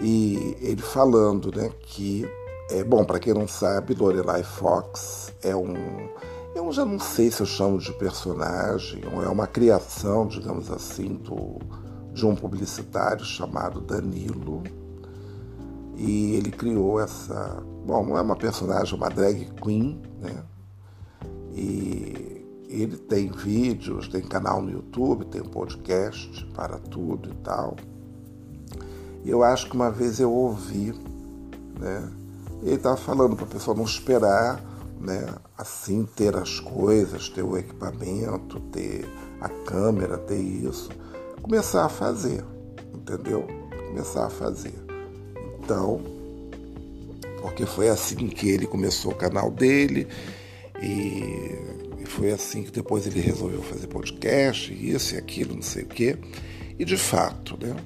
E 0.00 0.56
ele 0.60 0.82
falando 0.82 1.54
né, 1.56 1.70
que, 1.80 2.28
é, 2.70 2.84
bom, 2.84 3.04
para 3.04 3.18
quem 3.18 3.32
não 3.32 3.48
sabe, 3.48 3.94
Lorelai 3.94 4.42
Fox 4.42 5.32
é 5.42 5.56
um, 5.56 5.74
eu 6.56 6.72
já 6.72 6.86
não 6.86 6.98
sei 6.98 7.30
se 7.30 7.42
eu 7.42 7.46
chamo 7.46 7.78
de 7.78 7.92
personagem, 7.92 9.02
ou 9.12 9.22
é 9.22 9.28
uma 9.28 9.46
criação, 9.46 10.26
digamos 10.26 10.70
assim, 10.70 11.14
do, 11.16 11.58
de 12.14 12.24
um 12.24 12.34
publicitário 12.34 13.24
chamado 13.24 13.80
Danilo. 13.82 14.62
E 15.96 16.34
ele 16.34 16.50
criou 16.50 16.98
essa. 16.98 17.62
Bom, 17.84 18.06
não 18.06 18.16
é 18.16 18.22
uma 18.22 18.36
personagem, 18.36 18.94
é 18.94 18.96
uma 18.96 19.10
drag 19.10 19.50
queen, 19.62 20.00
né? 20.18 20.44
E 21.52 22.44
ele 22.68 22.96
tem 22.96 23.30
vídeos, 23.30 24.08
tem 24.08 24.22
canal 24.22 24.62
no 24.62 24.70
YouTube, 24.70 25.26
tem 25.26 25.42
podcast 25.42 26.44
para 26.54 26.78
tudo 26.78 27.30
e 27.30 27.34
tal. 27.36 27.76
Eu 29.26 29.42
acho 29.42 29.68
que 29.68 29.74
uma 29.74 29.90
vez 29.90 30.20
eu 30.20 30.32
ouvi, 30.32 30.94
né? 31.78 32.08
Ele 32.62 32.76
estava 32.76 32.96
falando 32.96 33.36
para 33.36 33.44
a 33.44 33.48
pessoa 33.48 33.76
não 33.76 33.84
esperar, 33.84 34.62
né? 35.00 35.26
Assim 35.58 36.06
ter 36.16 36.36
as 36.36 36.60
coisas, 36.60 37.28
ter 37.28 37.42
o 37.42 37.56
equipamento, 37.56 38.60
ter 38.72 39.04
a 39.40 39.48
câmera, 39.48 40.16
ter 40.16 40.38
isso, 40.38 40.90
começar 41.42 41.84
a 41.84 41.88
fazer, 41.88 42.44
entendeu? 42.94 43.46
Começar 43.88 44.26
a 44.26 44.30
fazer. 44.30 44.74
Então, 45.62 46.00
porque 47.42 47.66
foi 47.66 47.88
assim 47.88 48.28
que 48.28 48.48
ele 48.48 48.66
começou 48.66 49.12
o 49.12 49.16
canal 49.16 49.50
dele 49.50 50.06
e 50.80 52.04
foi 52.06 52.30
assim 52.32 52.62
que 52.62 52.70
depois 52.70 53.06
ele 53.06 53.20
resolveu 53.20 53.62
fazer 53.62 53.88
podcast, 53.88 54.72
isso 54.72 55.14
e 55.14 55.18
aquilo, 55.18 55.54
não 55.54 55.62
sei 55.62 55.82
o 55.82 55.88
quê. 55.88 56.16
E 56.78 56.84
de 56.84 56.96
fato, 56.96 57.58
né? 57.60 57.76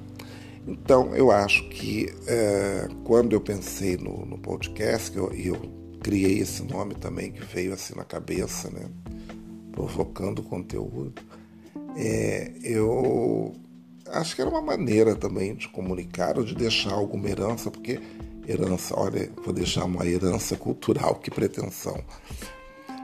Então, 0.70 1.16
eu 1.16 1.32
acho 1.32 1.68
que 1.68 2.06
é, 2.28 2.86
quando 3.02 3.32
eu 3.32 3.40
pensei 3.40 3.96
no, 3.96 4.24
no 4.24 4.38
podcast, 4.38 5.16
eu, 5.16 5.32
eu 5.32 5.56
criei 6.00 6.38
esse 6.38 6.62
nome 6.62 6.94
também 6.94 7.32
que 7.32 7.44
veio 7.44 7.74
assim 7.74 7.92
na 7.96 8.04
cabeça, 8.04 8.70
né? 8.70 8.88
Provocando 9.72 10.44
conteúdo. 10.44 11.20
É, 11.96 12.52
eu 12.62 13.52
acho 14.06 14.36
que 14.36 14.42
era 14.42 14.48
uma 14.48 14.62
maneira 14.62 15.16
também 15.16 15.56
de 15.56 15.68
comunicar 15.68 16.38
ou 16.38 16.44
de 16.44 16.54
deixar 16.54 16.92
alguma 16.92 17.28
herança, 17.28 17.68
porque 17.68 18.00
herança, 18.46 18.94
olha, 18.96 19.28
vou 19.44 19.52
deixar 19.52 19.84
uma 19.86 20.06
herança 20.06 20.54
cultural, 20.54 21.16
que 21.16 21.32
pretensão. 21.32 22.00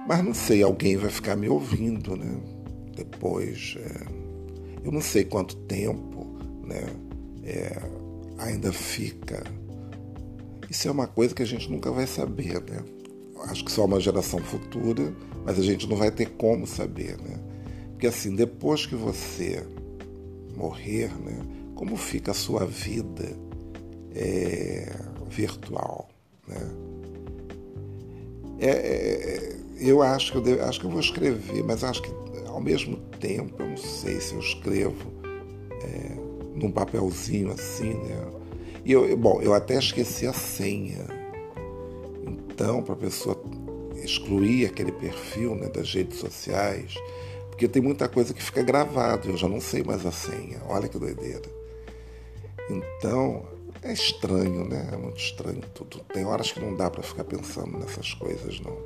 Mas 0.06 0.24
não 0.24 0.32
sei, 0.32 0.62
alguém 0.62 0.96
vai 0.96 1.10
ficar 1.10 1.34
me 1.34 1.48
ouvindo, 1.48 2.16
né? 2.16 2.32
Depois, 2.94 3.76
é, 3.76 4.06
eu 4.84 4.92
não 4.92 5.00
sei 5.00 5.24
quanto 5.24 5.56
tempo 5.56 6.38
né, 6.64 6.84
é, 7.46 7.80
ainda 8.38 8.72
fica. 8.72 9.42
Isso 10.68 10.88
é 10.88 10.90
uma 10.90 11.06
coisa 11.06 11.34
que 11.34 11.42
a 11.42 11.46
gente 11.46 11.70
nunca 11.70 11.90
vai 11.92 12.06
saber, 12.06 12.60
né? 12.62 12.82
Acho 13.44 13.64
que 13.64 13.70
só 13.70 13.84
uma 13.84 14.00
geração 14.00 14.40
futura, 14.40 15.14
mas 15.44 15.58
a 15.58 15.62
gente 15.62 15.88
não 15.88 15.96
vai 15.96 16.10
ter 16.10 16.26
como 16.30 16.66
saber, 16.66 17.16
né? 17.18 17.38
Porque 17.92 18.08
assim, 18.08 18.34
depois 18.34 18.84
que 18.84 18.96
você 18.96 19.64
morrer, 20.56 21.08
né, 21.20 21.38
como 21.74 21.96
fica 21.96 22.32
a 22.32 22.34
sua 22.34 22.66
vida 22.66 23.36
é, 24.14 24.92
virtual, 25.30 26.08
né? 26.48 26.60
É, 28.58 28.70
é, 28.70 29.56
eu 29.78 30.02
acho 30.02 30.32
que 30.32 30.38
eu, 30.38 30.42
devo, 30.42 30.62
acho 30.62 30.80
que 30.80 30.86
eu 30.86 30.90
vou 30.90 31.00
escrever, 31.00 31.62
mas 31.62 31.84
acho 31.84 32.02
que 32.02 32.10
ao 32.46 32.60
mesmo 32.60 32.96
tempo, 33.20 33.54
eu 33.58 33.68
não 33.68 33.76
sei 33.76 34.18
se 34.18 34.34
eu 34.34 34.40
escrevo 34.40 35.12
é, 35.82 36.25
num 36.56 36.70
papelzinho 36.70 37.52
assim, 37.52 37.94
né? 37.94 38.26
E 38.84 38.92
eu, 38.92 39.16
bom, 39.16 39.40
eu 39.42 39.52
até 39.52 39.78
esqueci 39.78 40.26
a 40.26 40.32
senha. 40.32 41.06
Então, 42.26 42.82
para 42.82 42.94
a 42.94 42.98
pessoa 42.98 43.40
excluir 44.02 44.66
aquele 44.66 44.92
perfil 44.92 45.54
né, 45.56 45.68
das 45.68 45.92
redes 45.92 46.18
sociais, 46.18 46.94
porque 47.50 47.66
tem 47.66 47.82
muita 47.82 48.08
coisa 48.08 48.32
que 48.32 48.42
fica 48.42 48.62
gravado, 48.62 49.28
eu 49.28 49.36
já 49.36 49.48
não 49.48 49.60
sei 49.60 49.82
mais 49.82 50.06
a 50.06 50.12
senha. 50.12 50.60
Olha 50.68 50.88
que 50.88 50.98
doideira. 50.98 51.48
Então, 52.70 53.44
é 53.82 53.92
estranho, 53.92 54.68
né? 54.68 54.88
É 54.92 54.96
muito 54.96 55.18
estranho 55.18 55.62
tudo. 55.74 56.00
Tem 56.12 56.24
horas 56.24 56.52
que 56.52 56.60
não 56.60 56.74
dá 56.74 56.90
para 56.90 57.02
ficar 57.02 57.24
pensando 57.24 57.78
nessas 57.78 58.14
coisas, 58.14 58.60
não. 58.60 58.76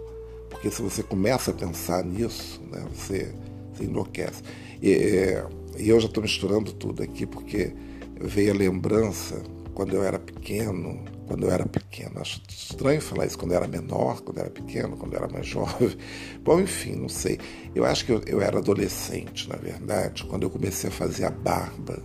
Porque 0.49 0.71
se 0.71 0.83
você 0.83 1.03
começa 1.03 1.51
a 1.51 1.55
pensar 1.55 2.05
nisso, 2.05 2.61
né, 2.71 2.85
você, 2.95 3.35
você 3.73 3.85
enlouquece. 3.85 4.43
E, 4.83 5.43
e 5.81 5.89
eu 5.89 5.99
já 5.99 6.07
estou 6.07 6.23
misturando 6.23 6.73
tudo 6.73 7.03
aqui 7.03 7.27
porque 7.27 7.73
veio 8.21 8.53
a 8.53 8.57
lembrança 8.57 9.43
quando 9.75 9.95
eu 9.95 10.03
era 10.03 10.19
pequeno, 10.19 11.03
quando 11.27 11.47
eu 11.47 11.51
era 11.51 11.65
pequeno. 11.65 12.21
Acho 12.21 12.43
estranho 12.49 13.01
falar 13.01 13.27
isso 13.27 13.39
quando 13.39 13.53
eu 13.53 13.57
era 13.57 13.67
menor, 13.67 14.21
quando 14.21 14.39
eu 14.39 14.43
era 14.43 14.51
pequeno, 14.51 14.97
quando 14.97 15.15
eu 15.15 15.19
era 15.19 15.33
mais 15.33 15.47
jovem. 15.49 15.97
Bom, 16.43 16.61
enfim, 16.61 16.97
não 16.97 17.09
sei. 17.09 17.39
Eu 17.75 17.85
acho 17.85 18.05
que 18.05 18.13
eu, 18.13 18.23
eu 18.27 18.43
era 18.43 18.59
adolescente, 18.59 19.49
na 19.49 19.57
verdade, 19.57 20.25
quando 20.25 20.43
eu 20.43 20.51
comecei 20.51 20.91
a 20.91 20.93
fazer 20.93 21.25
a 21.25 21.31
barba. 21.31 22.03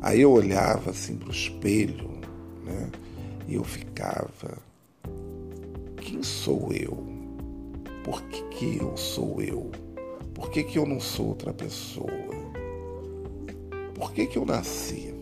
Aí 0.00 0.20
eu 0.20 0.32
olhava 0.32 0.90
assim 0.90 1.16
para 1.16 1.28
o 1.28 1.32
espelho, 1.32 2.10
né? 2.64 2.90
E 3.46 3.54
eu 3.54 3.64
ficava, 3.64 4.58
quem 5.98 6.22
sou 6.22 6.72
eu? 6.72 6.98
Por 8.02 8.22
que, 8.22 8.42
que 8.48 8.78
eu 8.78 8.96
sou 8.96 9.40
eu? 9.40 9.70
Por 10.34 10.50
que, 10.50 10.62
que 10.64 10.78
eu 10.78 10.84
não 10.84 10.98
sou 11.00 11.28
outra 11.28 11.52
pessoa? 11.52 12.43
Por 13.94 14.12
que, 14.12 14.26
que 14.26 14.36
eu 14.36 14.44
nasci? 14.44 15.14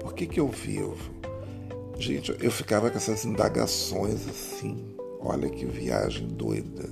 Por 0.00 0.14
que, 0.14 0.26
que 0.26 0.38
eu 0.38 0.48
vivo? 0.48 1.14
Gente, 1.98 2.36
eu 2.40 2.50
ficava 2.50 2.90
com 2.90 2.96
essas 2.96 3.24
indagações 3.24 4.28
assim. 4.28 4.94
Olha 5.20 5.48
que 5.48 5.64
viagem 5.64 6.28
doida. 6.28 6.88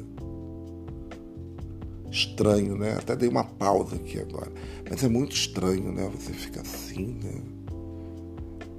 Estranho, 2.10 2.76
né? 2.76 2.94
Até 2.98 3.16
dei 3.16 3.28
uma 3.28 3.44
pausa 3.44 3.96
aqui 3.96 4.18
agora. 4.18 4.50
Mas 4.88 5.02
é 5.02 5.08
muito 5.08 5.34
estranho, 5.34 5.92
né? 5.92 6.10
Você 6.14 6.32
fica 6.32 6.60
assim, 6.60 7.18
né? 7.22 7.62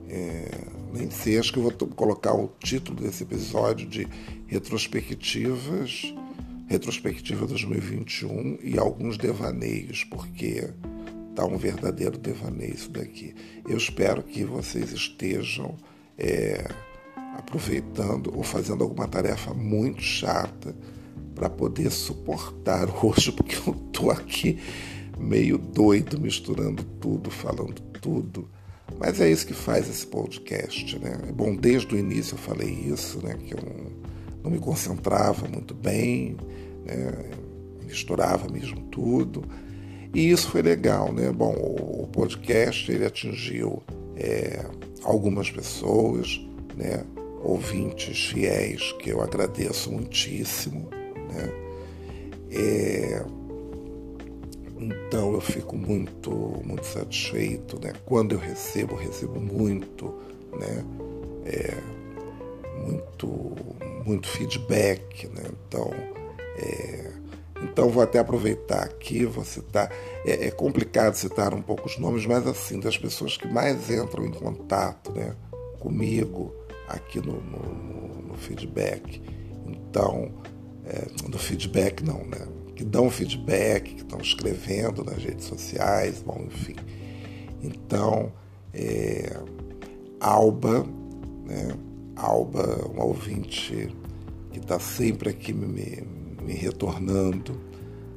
É, 0.09 0.47
nem 0.93 1.09
sei, 1.09 1.39
acho 1.39 1.51
que 1.51 1.57
eu 1.57 1.63
vou 1.63 1.71
colocar 1.71 2.35
o 2.35 2.51
título 2.59 3.01
desse 3.01 3.23
episódio 3.23 3.87
de 3.87 4.07
Retrospectivas, 4.45 6.13
Retrospectiva 6.67 7.47
2021 7.47 8.59
e 8.61 8.77
alguns 8.77 9.17
devaneios, 9.17 10.03
porque 10.03 10.69
tá 11.35 11.45
um 11.45 11.57
verdadeiro 11.57 12.17
devaneio 12.17 12.73
isso 12.73 12.89
daqui. 12.89 13.35
Eu 13.67 13.77
espero 13.77 14.23
que 14.23 14.43
vocês 14.43 14.91
estejam 14.91 15.75
é, 16.17 16.67
aproveitando 17.35 18.35
ou 18.35 18.43
fazendo 18.43 18.83
alguma 18.83 19.07
tarefa 19.07 19.53
muito 19.53 20.01
chata 20.01 20.75
para 21.33 21.49
poder 21.49 21.91
suportar 21.91 22.87
hoje, 23.03 23.31
porque 23.31 23.55
eu 23.67 23.73
tô 23.91 24.09
aqui 24.11 24.59
meio 25.17 25.57
doido, 25.57 26.19
misturando 26.19 26.83
tudo, 26.83 27.29
falando 27.31 27.81
tudo. 28.01 28.49
Mas 28.99 29.19
é 29.19 29.29
isso 29.29 29.47
que 29.47 29.53
faz 29.53 29.89
esse 29.89 30.05
podcast, 30.05 30.99
né? 30.99 31.19
É 31.27 31.31
bom, 31.31 31.55
desde 31.55 31.95
o 31.95 31.97
início 31.97 32.35
eu 32.35 32.37
falei 32.37 32.69
isso, 32.69 33.23
né? 33.23 33.35
Que 33.35 33.53
eu 33.53 33.59
não, 33.61 34.43
não 34.43 34.51
me 34.51 34.59
concentrava 34.59 35.47
muito 35.47 35.73
bem, 35.73 36.37
né? 36.85 37.29
misturava 37.85 38.51
mesmo 38.51 38.81
tudo. 38.89 39.43
E 40.13 40.29
isso 40.29 40.49
foi 40.49 40.61
legal, 40.61 41.11
né? 41.11 41.31
Bom, 41.31 41.53
o 41.53 42.07
podcast 42.11 42.91
ele 42.91 43.05
atingiu 43.05 43.81
é, 44.15 44.63
algumas 45.03 45.49
pessoas, 45.49 46.39
né? 46.77 47.03
Ouvintes 47.41 48.27
fiéis 48.27 48.91
que 48.99 49.09
eu 49.09 49.21
agradeço 49.21 49.91
muitíssimo, 49.91 50.87
né? 50.91 51.51
É, 52.51 53.25
então 54.77 55.33
eu 55.33 55.41
fico 55.41 55.75
muito, 55.75 56.31
muito 56.63 56.85
satisfeito, 56.85 57.79
né? 57.83 57.93
Quando 58.05 58.33
eu 58.33 58.39
recebo, 58.39 58.95
recebo 58.95 59.39
muito, 59.39 60.13
né? 60.59 60.85
É, 61.45 61.75
muito, 62.85 63.55
muito 64.05 64.27
feedback, 64.27 65.27
né? 65.29 65.43
Então, 65.67 65.89
é, 66.57 67.22
então 67.63 67.89
vou 67.89 68.03
até 68.03 68.19
aproveitar 68.19 68.83
aqui, 68.83 69.25
vou 69.25 69.43
citar. 69.43 69.91
É, 70.25 70.47
é, 70.47 70.51
complicado 70.51 71.15
citar 71.15 71.53
um 71.53 71.61
pouco 71.61 71.87
os 71.87 71.97
nomes, 71.97 72.25
mas 72.25 72.45
assim, 72.45 72.79
das 72.79 72.97
pessoas 72.97 73.37
que 73.37 73.47
mais 73.47 73.89
entram 73.89 74.25
em 74.25 74.31
contato 74.31 75.11
né, 75.11 75.35
comigo 75.79 76.53
aqui 76.87 77.19
no, 77.19 77.41
no, 77.41 78.27
no 78.27 78.35
feedback. 78.35 79.21
Então, 79.65 80.31
é, 80.85 81.07
no 81.27 81.37
feedback 81.37 82.03
não, 82.03 82.25
né? 82.25 82.47
Que 82.75 82.83
dão 82.83 83.09
feedback, 83.09 83.93
que 83.93 84.01
estão 84.01 84.19
escrevendo 84.19 85.03
nas 85.03 85.23
redes 85.23 85.45
sociais, 85.45 86.21
bom, 86.21 86.41
enfim. 86.47 86.75
Então, 87.61 88.31
é, 88.73 89.39
Alba, 90.19 90.85
né? 91.45 91.77
Alba, 92.15 92.87
uma 92.91 93.05
ouvinte 93.05 93.95
que 94.51 94.59
está 94.59 94.79
sempre 94.79 95.29
aqui 95.29 95.51
me, 95.53 96.03
me 96.43 96.53
retornando, 96.53 97.59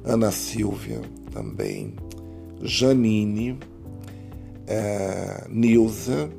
Ana 0.03 0.31
Silvia 0.31 1.01
também, 1.31 1.95
Janine, 2.61 3.59
é, 4.65 5.45
Nilza 5.49 6.29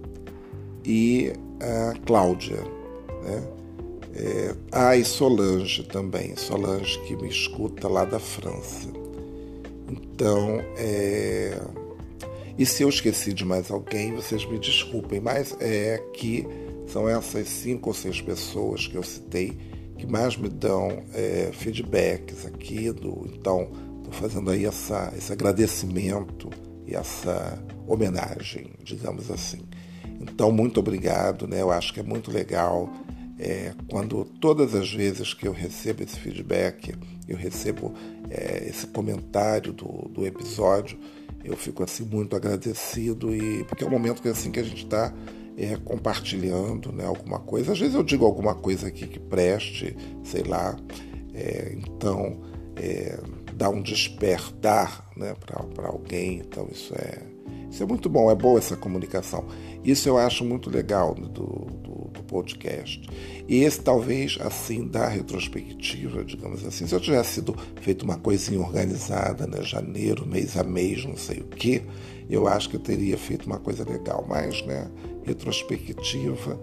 e 0.84 1.32
a 1.60 1.94
Cláudia. 2.06 2.62
Né? 3.22 3.48
É, 4.14 4.54
ah, 4.72 4.96
e 4.96 5.04
Solange 5.04 5.84
também, 5.84 6.34
Solange 6.36 6.98
que 7.06 7.16
me 7.16 7.28
escuta 7.28 7.88
lá 7.88 8.04
da 8.04 8.18
França. 8.18 8.88
Então, 9.90 10.60
é... 10.76 11.58
e 12.58 12.66
se 12.66 12.82
eu 12.82 12.88
esqueci 12.88 13.32
de 13.32 13.44
mais 13.44 13.70
alguém, 13.70 14.14
vocês 14.14 14.44
me 14.44 14.58
desculpem, 14.58 15.20
mas 15.20 15.56
é 15.60 15.98
que 16.12 16.46
são 16.86 17.08
essas 17.08 17.48
cinco 17.48 17.90
ou 17.90 17.94
seis 17.94 18.20
pessoas 18.20 18.86
que 18.86 18.96
eu 18.96 19.02
citei 19.02 19.56
que 19.98 20.06
mais 20.06 20.36
me 20.36 20.48
dão 20.48 21.02
é, 21.12 21.50
feedbacks 21.52 22.46
aqui. 22.46 22.90
Do, 22.92 23.26
então, 23.34 23.70
estou 23.98 24.12
fazendo 24.12 24.50
aí 24.50 24.64
essa, 24.64 25.12
esse 25.16 25.32
agradecimento 25.32 26.48
e 26.86 26.94
essa 26.94 27.62
homenagem, 27.86 28.70
digamos 28.82 29.30
assim. 29.30 29.60
Então, 30.20 30.50
muito 30.50 30.80
obrigado. 30.80 31.46
Né? 31.46 31.60
Eu 31.60 31.70
acho 31.70 31.92
que 31.92 32.00
é 32.00 32.02
muito 32.02 32.30
legal 32.30 32.90
é, 33.38 33.72
quando 33.88 34.24
todas 34.24 34.74
as 34.74 34.92
vezes 34.92 35.32
que 35.34 35.46
eu 35.46 35.52
recebo 35.52 36.02
esse 36.02 36.18
feedback, 36.18 36.94
eu 37.28 37.36
recebo 37.36 37.94
é, 38.30 38.66
esse 38.68 38.86
comentário 38.86 39.72
do, 39.72 40.08
do 40.08 40.26
episódio, 40.26 40.98
eu 41.44 41.56
fico 41.56 41.84
assim 41.84 42.04
muito 42.04 42.34
agradecido 42.34 43.34
e 43.34 43.64
porque 43.64 43.84
é 43.84 43.86
um 43.86 43.90
momento 43.90 44.20
que 44.20 44.28
assim 44.28 44.50
que 44.50 44.58
a 44.58 44.64
gente 44.64 44.84
está 44.84 45.14
é, 45.58 45.76
compartilhando 45.84 46.92
né, 46.92 47.04
alguma 47.04 47.40
coisa. 47.40 47.72
Às 47.72 47.80
vezes 47.80 47.96
eu 47.96 48.04
digo 48.04 48.24
alguma 48.24 48.54
coisa 48.54 48.86
aqui 48.86 49.08
que 49.08 49.18
preste, 49.18 49.96
sei 50.22 50.44
lá. 50.44 50.76
É, 51.34 51.76
então, 51.76 52.40
é, 52.76 53.18
dá 53.54 53.68
um 53.68 53.82
despertar 53.82 55.04
né, 55.16 55.34
para 55.44 55.88
alguém. 55.88 56.38
Então, 56.38 56.68
isso 56.70 56.94
é, 56.94 57.22
isso 57.68 57.82
é 57.82 57.86
muito 57.86 58.08
bom, 58.08 58.30
é 58.30 58.36
boa 58.36 58.58
essa 58.58 58.76
comunicação. 58.76 59.46
Isso 59.84 60.08
eu 60.08 60.16
acho 60.16 60.44
muito 60.44 60.70
legal 60.70 61.12
do, 61.14 61.28
do, 61.28 62.10
do 62.12 62.22
podcast. 62.22 63.02
E 63.48 63.56
esse, 63.56 63.80
talvez, 63.80 64.38
assim, 64.40 64.86
da 64.86 65.08
retrospectiva, 65.08 66.24
digamos 66.24 66.64
assim, 66.64 66.86
se 66.86 66.94
eu 66.94 67.00
tivesse 67.00 67.34
sido 67.34 67.56
feito 67.80 68.04
uma 68.04 68.16
coisinha 68.16 68.60
organizada, 68.60 69.44
né, 69.46 69.62
janeiro, 69.62 70.24
mês 70.24 70.56
a 70.56 70.62
mês, 70.62 71.04
não 71.04 71.16
sei 71.16 71.40
o 71.40 71.46
quê, 71.46 71.82
eu 72.30 72.46
acho 72.46 72.68
que 72.68 72.76
eu 72.76 72.80
teria 72.80 73.16
feito 73.16 73.46
uma 73.46 73.58
coisa 73.58 73.84
legal. 73.88 74.24
Mas, 74.28 74.64
né, 74.66 74.88
retrospectiva, 75.28 76.58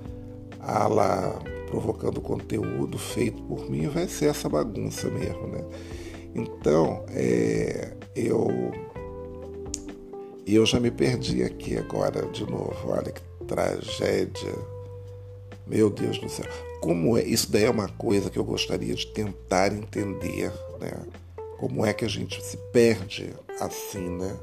a 0.60 0.88
lá 0.88 1.40
provocando 1.68 2.22
conteúdo 2.22 2.98
feito 2.98 3.42
por 3.44 3.70
mim, 3.70 3.88
vai 3.88 4.08
ser 4.08 4.26
essa 4.26 4.50
bagunça 4.50 5.10
mesmo, 5.10 5.48
né? 5.48 5.64
Então, 6.34 7.06
é, 7.10 7.94
eu 8.16 8.72
eu 10.46 10.66
já 10.66 10.80
me 10.80 10.92
perdi 10.92 11.44
aqui 11.44 11.78
agora 11.78 12.28
de 12.28 12.46
novo. 12.46 12.76
Olha 12.86 13.12
que 13.12 13.22
tragédia. 13.48 14.54
Meu 15.66 15.90
Deus 15.90 16.20
do 16.20 16.30
céu. 16.30 16.46
Como 16.82 17.18
é? 17.18 17.24
Isso 17.24 17.52
daí 17.52 17.64
é 17.64 17.70
uma 17.70 17.88
coisa 17.88 18.30
que 18.30 18.38
eu 18.38 18.44
gostaria 18.44 18.94
de 18.94 19.08
tentar 19.08 19.74
entender, 19.74 20.52
né? 20.80 20.92
Como 21.58 21.84
é 21.84 21.94
que 21.94 22.06
a 22.06 22.08
gente 22.08 22.44
se 22.44 22.58
perde 22.72 23.34
assim, 23.60 24.08
né? 24.08 24.38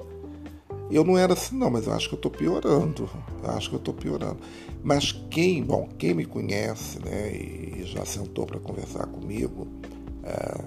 Eu 0.92 1.04
não 1.04 1.16
era 1.16 1.32
assim, 1.32 1.56
não, 1.56 1.70
mas 1.70 1.86
eu 1.86 1.94
acho 1.94 2.08
que 2.08 2.14
eu 2.14 2.18
estou 2.18 2.30
piorando. 2.30 3.08
Eu 3.42 3.50
acho 3.50 3.70
que 3.70 3.76
eu 3.76 3.78
estou 3.78 3.94
piorando. 3.94 4.38
Mas 4.84 5.12
quem, 5.30 5.62
bom, 5.62 5.88
quem 5.98 6.12
me 6.12 6.26
conhece, 6.26 6.98
né, 6.98 7.32
e 7.32 7.82
já 7.86 8.04
sentou 8.04 8.44
para 8.44 8.60
conversar 8.60 9.06
comigo, 9.06 9.66
é, 10.22 10.64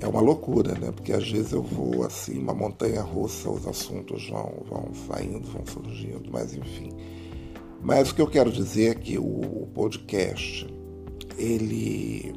é, 0.00 0.06
uma 0.06 0.20
loucura, 0.20 0.74
né? 0.74 0.92
Porque 0.92 1.12
às 1.12 1.28
vezes 1.28 1.52
eu 1.52 1.62
vou 1.62 2.04
assim, 2.04 2.38
uma 2.38 2.54
montanha 2.54 3.02
russa, 3.02 3.50
os 3.50 3.66
assuntos 3.66 4.28
vão, 4.28 4.62
vão 4.68 4.90
saindo, 5.08 5.46
vão 5.48 5.66
surgindo, 5.66 6.30
mas 6.30 6.54
enfim. 6.54 6.90
Mas 7.82 8.10
o 8.10 8.14
que 8.14 8.22
eu 8.22 8.26
quero 8.26 8.52
dizer 8.52 8.90
é 8.90 8.94
que 8.94 9.18
o 9.18 9.68
podcast, 9.74 10.66
ele, 11.36 12.32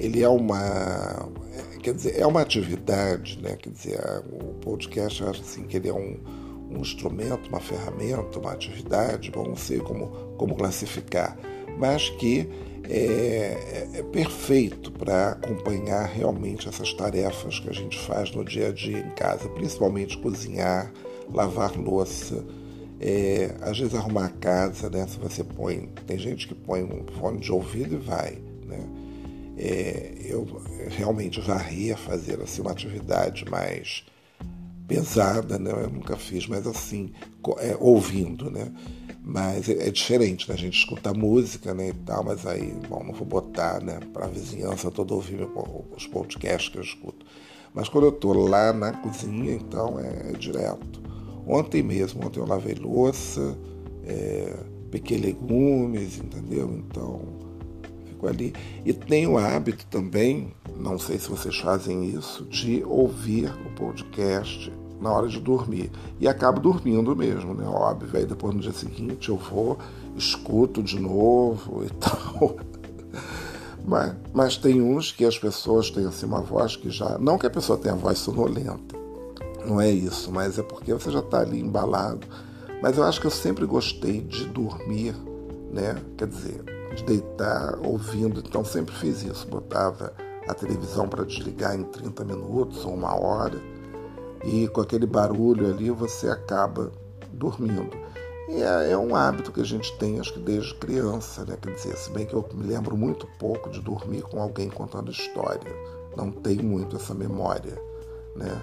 ele 0.00 0.22
é 0.22 0.28
uma, 0.28 1.28
quer 1.82 1.94
dizer, 1.94 2.18
é 2.18 2.26
uma 2.26 2.40
atividade, 2.40 3.38
né? 3.42 3.56
Quer 3.56 3.70
dizer, 3.70 4.00
o 4.32 4.54
podcast, 4.54 5.20
eu 5.20 5.28
acho 5.28 5.42
assim 5.42 5.64
que 5.64 5.76
ele 5.76 5.88
é 5.88 5.92
um, 5.92 6.16
um 6.70 6.78
instrumento, 6.80 7.48
uma 7.48 7.60
ferramenta, 7.60 8.38
uma 8.38 8.52
atividade, 8.52 9.30
bom, 9.30 9.46
não 9.46 9.56
sei 9.56 9.78
como, 9.78 10.08
como 10.38 10.56
classificar, 10.56 11.38
mas 11.78 12.08
que 12.10 12.48
é, 12.88 13.88
é, 13.94 13.98
é 13.98 14.02
perfeito 14.02 14.90
para 14.90 15.32
acompanhar 15.32 16.06
realmente 16.06 16.68
essas 16.68 16.94
tarefas 16.94 17.60
que 17.60 17.68
a 17.68 17.74
gente 17.74 17.98
faz 17.98 18.34
no 18.34 18.44
dia 18.44 18.68
a 18.68 18.72
dia 18.72 18.98
em 18.98 19.10
casa, 19.10 19.48
principalmente 19.50 20.16
cozinhar, 20.16 20.90
lavar 21.32 21.76
louça, 21.76 22.44
é, 22.98 23.54
às 23.60 23.78
vezes 23.78 23.94
arrumar 23.94 24.26
a 24.26 24.30
casa, 24.30 24.88
né? 24.88 25.06
Se 25.06 25.18
você 25.18 25.44
põe, 25.44 25.90
tem 26.06 26.18
gente 26.18 26.48
que 26.48 26.54
põe 26.54 26.82
um 26.82 27.04
fone 27.18 27.38
de 27.38 27.52
ouvido 27.52 27.94
e 27.94 27.98
vai, 27.98 28.38
né? 28.66 28.99
É, 29.62 30.14
eu 30.24 30.46
realmente 30.88 31.38
varria 31.38 31.94
fazer 31.94 32.40
assim 32.40 32.62
uma 32.62 32.70
atividade 32.70 33.44
mais 33.50 34.06
pesada, 34.88 35.58
né? 35.58 35.70
Eu 35.70 35.90
nunca 35.90 36.16
fiz, 36.16 36.46
mas 36.46 36.66
assim, 36.66 37.12
é, 37.58 37.76
ouvindo, 37.78 38.50
né? 38.50 38.72
Mas 39.22 39.68
é, 39.68 39.88
é 39.88 39.90
diferente, 39.90 40.48
né? 40.48 40.54
A 40.54 40.58
gente 40.58 40.78
escuta 40.78 41.12
música, 41.12 41.74
né, 41.74 41.90
e 41.90 41.92
tal, 41.92 42.24
mas 42.24 42.46
aí, 42.46 42.72
bom, 42.88 43.04
não 43.04 43.12
vou 43.12 43.26
botar, 43.26 43.82
né, 43.82 44.00
para 44.14 44.24
a 44.24 44.28
vizinhança 44.28 44.90
toda 44.90 45.12
ouvir 45.12 45.46
os 45.94 46.06
podcasts 46.06 46.70
que 46.70 46.78
eu 46.78 46.82
escuto. 46.82 47.26
Mas 47.74 47.86
quando 47.86 48.04
eu 48.04 48.14
estou 48.14 48.32
lá 48.32 48.72
na 48.72 48.94
cozinha, 48.94 49.52
então 49.52 50.00
é, 50.00 50.30
é 50.30 50.32
direto. 50.32 51.02
Ontem 51.46 51.82
mesmo, 51.82 52.26
ontem 52.26 52.40
eu 52.40 52.46
lavei 52.46 52.74
louça, 52.76 53.58
é, 54.06 54.56
piquei 54.90 55.18
legumes, 55.18 56.16
entendeu? 56.16 56.70
Então, 56.78 57.49
ali. 58.28 58.52
E 58.84 58.92
tenho 58.92 59.32
o 59.32 59.38
hábito 59.38 59.86
também, 59.86 60.52
não 60.76 60.98
sei 60.98 61.18
se 61.18 61.28
vocês 61.28 61.58
fazem 61.58 62.04
isso, 62.04 62.44
de 62.44 62.82
ouvir 62.84 63.52
o 63.66 63.70
podcast 63.74 64.72
na 65.00 65.10
hora 65.12 65.28
de 65.28 65.40
dormir. 65.40 65.90
E 66.18 66.28
acabo 66.28 66.60
dormindo 66.60 67.16
mesmo, 67.16 67.54
né? 67.54 67.66
Óbvio. 67.66 68.10
Aí 68.18 68.26
depois 68.26 68.54
no 68.54 68.60
dia 68.60 68.72
seguinte 68.72 69.28
eu 69.28 69.36
vou, 69.36 69.78
escuto 70.16 70.82
de 70.82 70.98
novo 70.98 71.84
e 71.84 71.90
tal. 71.98 72.56
Mas, 73.84 74.14
mas 74.32 74.56
tem 74.56 74.80
uns 74.80 75.10
que 75.10 75.24
as 75.24 75.38
pessoas 75.38 75.90
têm 75.90 76.06
assim 76.06 76.26
uma 76.26 76.40
voz 76.42 76.76
que 76.76 76.90
já. 76.90 77.18
Não 77.18 77.38
que 77.38 77.46
a 77.46 77.50
pessoa 77.50 77.78
tenha 77.78 77.94
voz 77.94 78.18
sonolenta, 78.18 78.94
não 79.66 79.80
é 79.80 79.90
isso, 79.90 80.30
mas 80.30 80.58
é 80.58 80.62
porque 80.62 80.92
você 80.92 81.10
já 81.10 81.20
está 81.20 81.40
ali 81.40 81.60
embalado. 81.60 82.26
Mas 82.82 82.96
eu 82.96 83.04
acho 83.04 83.20
que 83.20 83.26
eu 83.26 83.30
sempre 83.30 83.66
gostei 83.66 84.20
de 84.20 84.46
dormir, 84.46 85.14
né? 85.70 85.96
Quer 86.16 86.28
dizer, 86.28 86.64
deitar 87.04 87.78
ouvindo, 87.84 88.40
então 88.40 88.64
sempre 88.64 88.94
fiz 88.94 89.22
isso. 89.22 89.46
Botava 89.46 90.12
a 90.48 90.54
televisão 90.54 91.08
para 91.08 91.24
desligar 91.24 91.74
em 91.74 91.84
30 91.84 92.24
minutos 92.24 92.84
ou 92.84 92.94
uma 92.94 93.14
hora 93.14 93.60
e 94.44 94.68
com 94.68 94.80
aquele 94.80 95.06
barulho 95.06 95.66
ali 95.68 95.90
você 95.90 96.28
acaba 96.28 96.90
dormindo. 97.32 97.96
E 98.48 98.62
é, 98.62 98.90
é, 98.92 98.98
um 98.98 99.14
hábito 99.14 99.52
que 99.52 99.60
a 99.60 99.64
gente 99.64 99.96
tem, 99.96 100.18
acho 100.18 100.32
que 100.32 100.40
desde 100.40 100.74
criança, 100.74 101.44
né? 101.44 101.56
Quer 101.60 101.72
dizer, 101.74 101.96
se 101.96 102.10
bem 102.10 102.26
que 102.26 102.34
eu 102.34 102.44
me 102.52 102.66
lembro 102.66 102.96
muito 102.96 103.26
pouco 103.38 103.70
de 103.70 103.80
dormir 103.80 104.22
com 104.22 104.42
alguém 104.42 104.68
contando 104.68 105.10
história. 105.10 105.72
Não 106.16 106.32
tenho 106.32 106.64
muito 106.64 106.96
essa 106.96 107.14
memória, 107.14 107.80
né? 108.34 108.60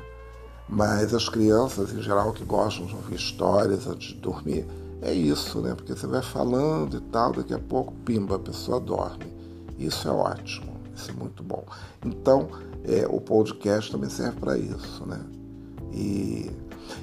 Mas 0.67 1.13
as 1.13 1.29
crianças, 1.29 1.93
em 1.93 2.01
geral, 2.01 2.33
que 2.33 2.43
gostam 2.43 2.85
de 2.85 2.95
ouvir 2.95 3.15
histórias 3.15 3.87
antes 3.87 4.09
de 4.09 4.15
dormir, 4.15 4.67
é 5.01 5.13
isso, 5.13 5.61
né? 5.61 5.75
Porque 5.75 5.95
você 5.95 6.07
vai 6.07 6.21
falando 6.21 6.97
e 6.97 7.01
tal, 7.01 7.31
daqui 7.31 7.53
a 7.53 7.59
pouco, 7.59 7.93
pimba, 8.05 8.35
a 8.35 8.39
pessoa 8.39 8.79
dorme. 8.79 9.25
Isso 9.77 10.07
é 10.07 10.11
ótimo, 10.11 10.73
isso 10.95 11.11
é 11.11 11.13
muito 11.13 11.43
bom. 11.43 11.63
Então, 12.03 12.49
é, 12.83 13.05
o 13.07 13.21
podcast 13.21 13.91
também 13.91 14.09
serve 14.09 14.39
para 14.39 14.57
isso, 14.57 15.05
né? 15.05 15.19
E, 15.93 16.51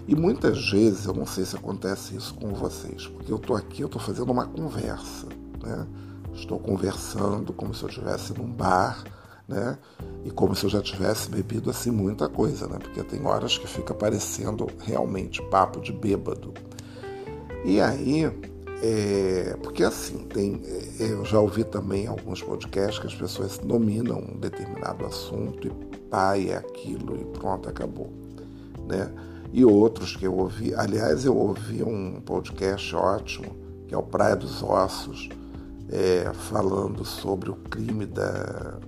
e 0.08 0.14
muitas 0.14 0.70
vezes, 0.70 1.06
eu 1.06 1.14
não 1.14 1.26
sei 1.26 1.44
se 1.44 1.56
acontece 1.56 2.16
isso 2.16 2.34
com 2.34 2.52
vocês, 2.52 3.06
porque 3.06 3.30
eu 3.30 3.36
estou 3.36 3.56
aqui, 3.56 3.82
eu 3.82 3.86
estou 3.86 4.00
fazendo 4.00 4.30
uma 4.30 4.46
conversa, 4.46 5.26
né? 5.62 5.86
Estou 6.34 6.58
conversando 6.58 7.52
como 7.52 7.72
se 7.72 7.84
eu 7.84 7.88
estivesse 7.88 8.36
num 8.36 8.50
bar, 8.50 9.04
né? 9.46 9.78
E 10.24 10.30
como 10.30 10.54
se 10.54 10.64
eu 10.64 10.70
já 10.70 10.82
tivesse 10.82 11.30
bebido 11.30 11.70
assim 11.70 11.92
muita 11.92 12.28
coisa, 12.28 12.66
né? 12.66 12.78
Porque 12.78 13.04
tem 13.04 13.24
horas 13.24 13.56
que 13.56 13.68
fica 13.68 13.94
parecendo 13.94 14.66
realmente 14.80 15.40
papo 15.42 15.80
de 15.80 15.92
bêbado. 15.92 16.52
E 17.64 17.80
aí, 17.80 18.24
é, 18.82 19.56
porque 19.62 19.82
assim, 19.82 20.18
tem, 20.24 20.60
é, 21.00 21.10
eu 21.10 21.24
já 21.24 21.40
ouvi 21.40 21.64
também 21.64 22.06
alguns 22.06 22.42
podcasts 22.42 22.98
que 22.98 23.06
as 23.06 23.14
pessoas 23.14 23.58
nominam 23.60 24.18
um 24.18 24.38
determinado 24.38 25.06
assunto 25.06 25.66
e 25.66 25.70
pai 26.10 26.50
é 26.50 26.56
aquilo 26.56 27.16
e 27.20 27.24
pronto, 27.38 27.68
acabou 27.68 28.24
né? 28.86 29.10
E 29.52 29.64
outros 29.64 30.16
que 30.16 30.26
eu 30.26 30.34
ouvi. 30.34 30.74
Aliás, 30.74 31.24
eu 31.24 31.36
ouvi 31.36 31.82
um 31.82 32.20
podcast 32.20 32.94
ótimo, 32.94 33.54
que 33.86 33.94
é 33.94 33.98
o 33.98 34.02
Praia 34.02 34.36
dos 34.36 34.62
Ossos, 34.62 35.28
é, 35.88 36.32
falando 36.32 37.04
sobre 37.04 37.50
o 37.50 37.54
crime 37.54 38.04
da, 38.06 38.78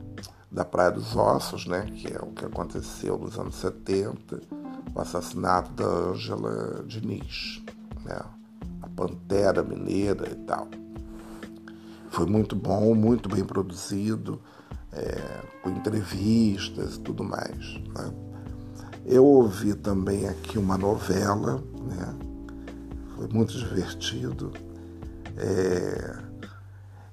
da 0.51 0.65
Praia 0.65 0.91
dos 0.91 1.15
Ossos, 1.15 1.67
né? 1.67 1.87
Que 1.95 2.12
é 2.12 2.19
o 2.19 2.33
que 2.33 2.45
aconteceu 2.45 3.17
nos 3.17 3.39
anos 3.39 3.55
70, 3.57 4.41
o 4.95 5.01
assassinato 5.01 5.73
da 5.73 5.87
Ângela 5.87 6.85
Diniz, 6.87 7.62
né? 8.05 8.21
Pantera 8.97 9.63
Mineira 9.63 10.29
e 10.31 10.35
tal. 10.47 10.69
Foi 12.11 12.27
muito 12.27 12.57
bom, 12.57 12.95
muito 12.95 13.29
bem 13.29 13.45
produzido, 13.45 14.41
é, 14.93 15.43
com 15.63 15.71
entrevistas 15.71 16.97
e 16.97 17.01
tudo 17.01 17.23
mais. 17.23 17.81
Né? 17.95 18.13
Eu 19.05 19.25
ouvi 19.25 19.75
também 19.75 20.27
aqui 20.27 20.59
uma 20.59 20.79
novela, 20.79 21.63
né? 21.85 22.15
Foi 23.15 23.29
muito 23.29 23.57
divertido. 23.57 24.51
É... 25.37 26.17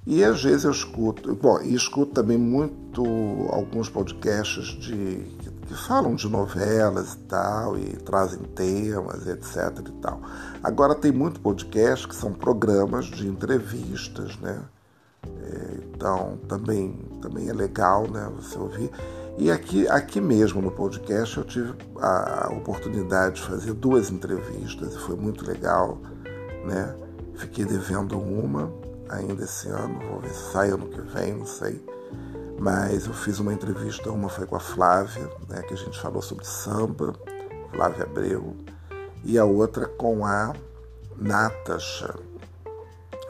E 0.06 0.24
às 0.24 0.44
vezes 0.44 0.66
eu 0.66 0.72
escuto, 0.72 1.34
bom, 1.36 1.62
e 1.62 1.74
escuto 1.74 2.12
também 2.12 2.38
muito 2.38 3.04
alguns 3.50 3.90
podcasts 3.90 4.66
de, 4.80 5.26
que 5.66 5.74
falam 5.74 6.16
de 6.16 6.28
novelas 6.28 7.14
e 7.14 7.18
tal, 7.20 7.78
e 7.78 7.86
trazem 7.98 8.40
temas, 8.40 9.26
etc 9.28 9.88
e 9.88 9.92
tal. 10.02 10.20
Agora 10.64 10.96
tem 10.96 11.12
muito 11.12 11.42
podcast 11.42 12.08
que 12.08 12.16
são 12.16 12.32
programas 12.32 13.06
de 13.06 13.28
entrevistas, 13.28 14.38
né? 14.38 14.64
É, 15.26 15.78
então 15.84 16.40
também, 16.48 16.94
também 17.22 17.50
é 17.50 17.54
legal, 17.54 18.10
né, 18.10 18.32
você 18.34 18.58
ouvir. 18.58 18.90
E 19.38 19.52
aqui, 19.52 19.86
aqui 19.90 20.22
mesmo 20.22 20.62
no 20.62 20.72
podcast 20.72 21.36
eu 21.36 21.44
tive 21.44 21.74
a 22.00 22.50
oportunidade 22.54 23.36
de 23.36 23.42
fazer 23.42 23.74
duas 23.74 24.10
entrevistas 24.10 24.94
e 24.94 25.00
foi 25.00 25.18
muito 25.18 25.46
legal, 25.46 25.98
né? 26.66 26.96
Fiquei 27.36 27.66
devendo 27.66 28.18
uma 28.18 28.72
ainda 29.10 29.44
esse 29.44 29.68
ano, 29.68 30.00
vou 30.10 30.22
ver 30.22 30.30
se 30.30 30.52
sai 30.54 30.70
ano 30.70 30.88
que 30.88 31.02
vem, 31.02 31.34
não 31.34 31.46
sei. 31.46 31.84
Mas 32.58 33.06
eu 33.06 33.14
fiz 33.14 33.38
uma 33.40 33.54
entrevista, 33.54 34.10
uma 34.12 34.30
foi 34.30 34.46
com 34.46 34.56
a 34.56 34.62
Flávia, 34.62 35.30
né, 35.50 35.62
que 35.64 35.74
a 35.74 35.78
gente 35.78 36.00
falou 36.00 36.22
sobre 36.22 36.46
samba, 36.46 37.14
Flávia 37.72 38.04
Abreu, 38.04 38.56
e 39.24 39.38
a 39.38 39.46
outra 39.46 39.88
com 39.88 40.26
a 40.26 40.54
Natasha, 41.18 42.16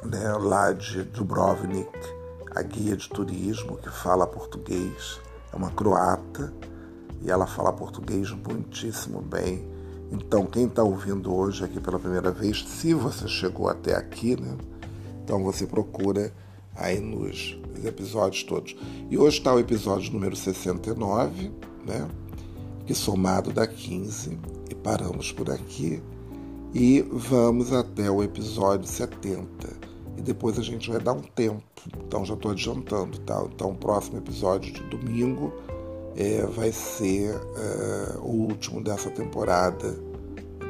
né, 0.04 0.34
lá 0.34 0.72
de 0.72 1.04
Dubrovnik, 1.04 1.90
a 2.56 2.62
guia 2.62 2.96
de 2.96 3.10
turismo 3.10 3.78
que 3.78 3.90
fala 3.90 4.28
português 4.28 5.20
é 5.52 5.56
uma 5.56 5.72
croata 5.72 6.54
e 7.22 7.32
ela 7.32 7.48
fala 7.48 7.72
português 7.72 8.32
muitíssimo 8.32 9.22
bem. 9.22 9.72
Então, 10.12 10.46
quem 10.46 10.66
está 10.66 10.84
ouvindo 10.84 11.34
hoje 11.34 11.64
aqui 11.64 11.80
pela 11.80 11.98
primeira 11.98 12.32
vez, 12.32 12.64
se 12.68 12.94
você 12.94 13.28
chegou 13.28 13.68
até 13.68 13.96
aqui, 13.96 14.40
né? 14.40 14.56
Então 15.24 15.44
você 15.44 15.66
procura 15.66 16.32
aí 16.76 17.00
nos 17.00 17.58
episódios 17.84 18.44
todos. 18.44 18.76
E 19.10 19.18
hoje 19.18 19.38
está 19.38 19.54
o 19.54 19.60
episódio 19.60 20.12
número 20.12 20.36
69, 20.36 21.52
né? 21.86 22.08
Que 22.86 22.94
somado 22.94 23.52
dá 23.52 23.66
15 23.66 24.38
e 24.70 24.76
paramos 24.76 25.32
por 25.32 25.50
aqui 25.50 26.02
e 26.74 27.02
vamos 27.12 27.72
até 27.72 28.10
o 28.10 28.24
episódio 28.24 28.88
70 28.88 29.48
e 30.18 30.22
depois 30.22 30.58
a 30.58 30.64
gente 30.64 30.90
vai 30.90 31.00
dar 31.00 31.14
um 31.14 31.22
tempo. 31.22 31.64
Então 32.06 32.26
já 32.26 32.34
estou 32.34 32.52
adiantando, 32.52 33.20
tá? 33.20 33.46
Então 33.54 33.72
o 33.72 33.76
próximo 33.76 34.18
episódio 34.18 34.74
de 34.74 34.82
domingo 34.84 35.54
é, 36.16 36.46
vai 36.46 36.72
ser 36.72 37.36
é, 37.36 38.18
o 38.20 38.30
último 38.30 38.84
dessa 38.84 39.10
temporada 39.10 39.96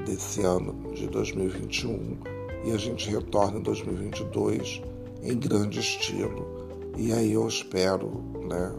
desse 0.06 0.42
ano 0.42 0.92
de 0.94 1.08
2021 1.08 2.18
e 2.66 2.72
a 2.72 2.78
gente 2.78 3.10
retorna 3.10 3.60
em 3.60 3.62
2022 3.62 4.82
em 5.22 5.38
grande 5.38 5.80
estilo. 5.80 6.68
E 6.98 7.12
aí 7.12 7.34
eu 7.34 7.48
espero 7.48 8.24
né, 8.48 8.74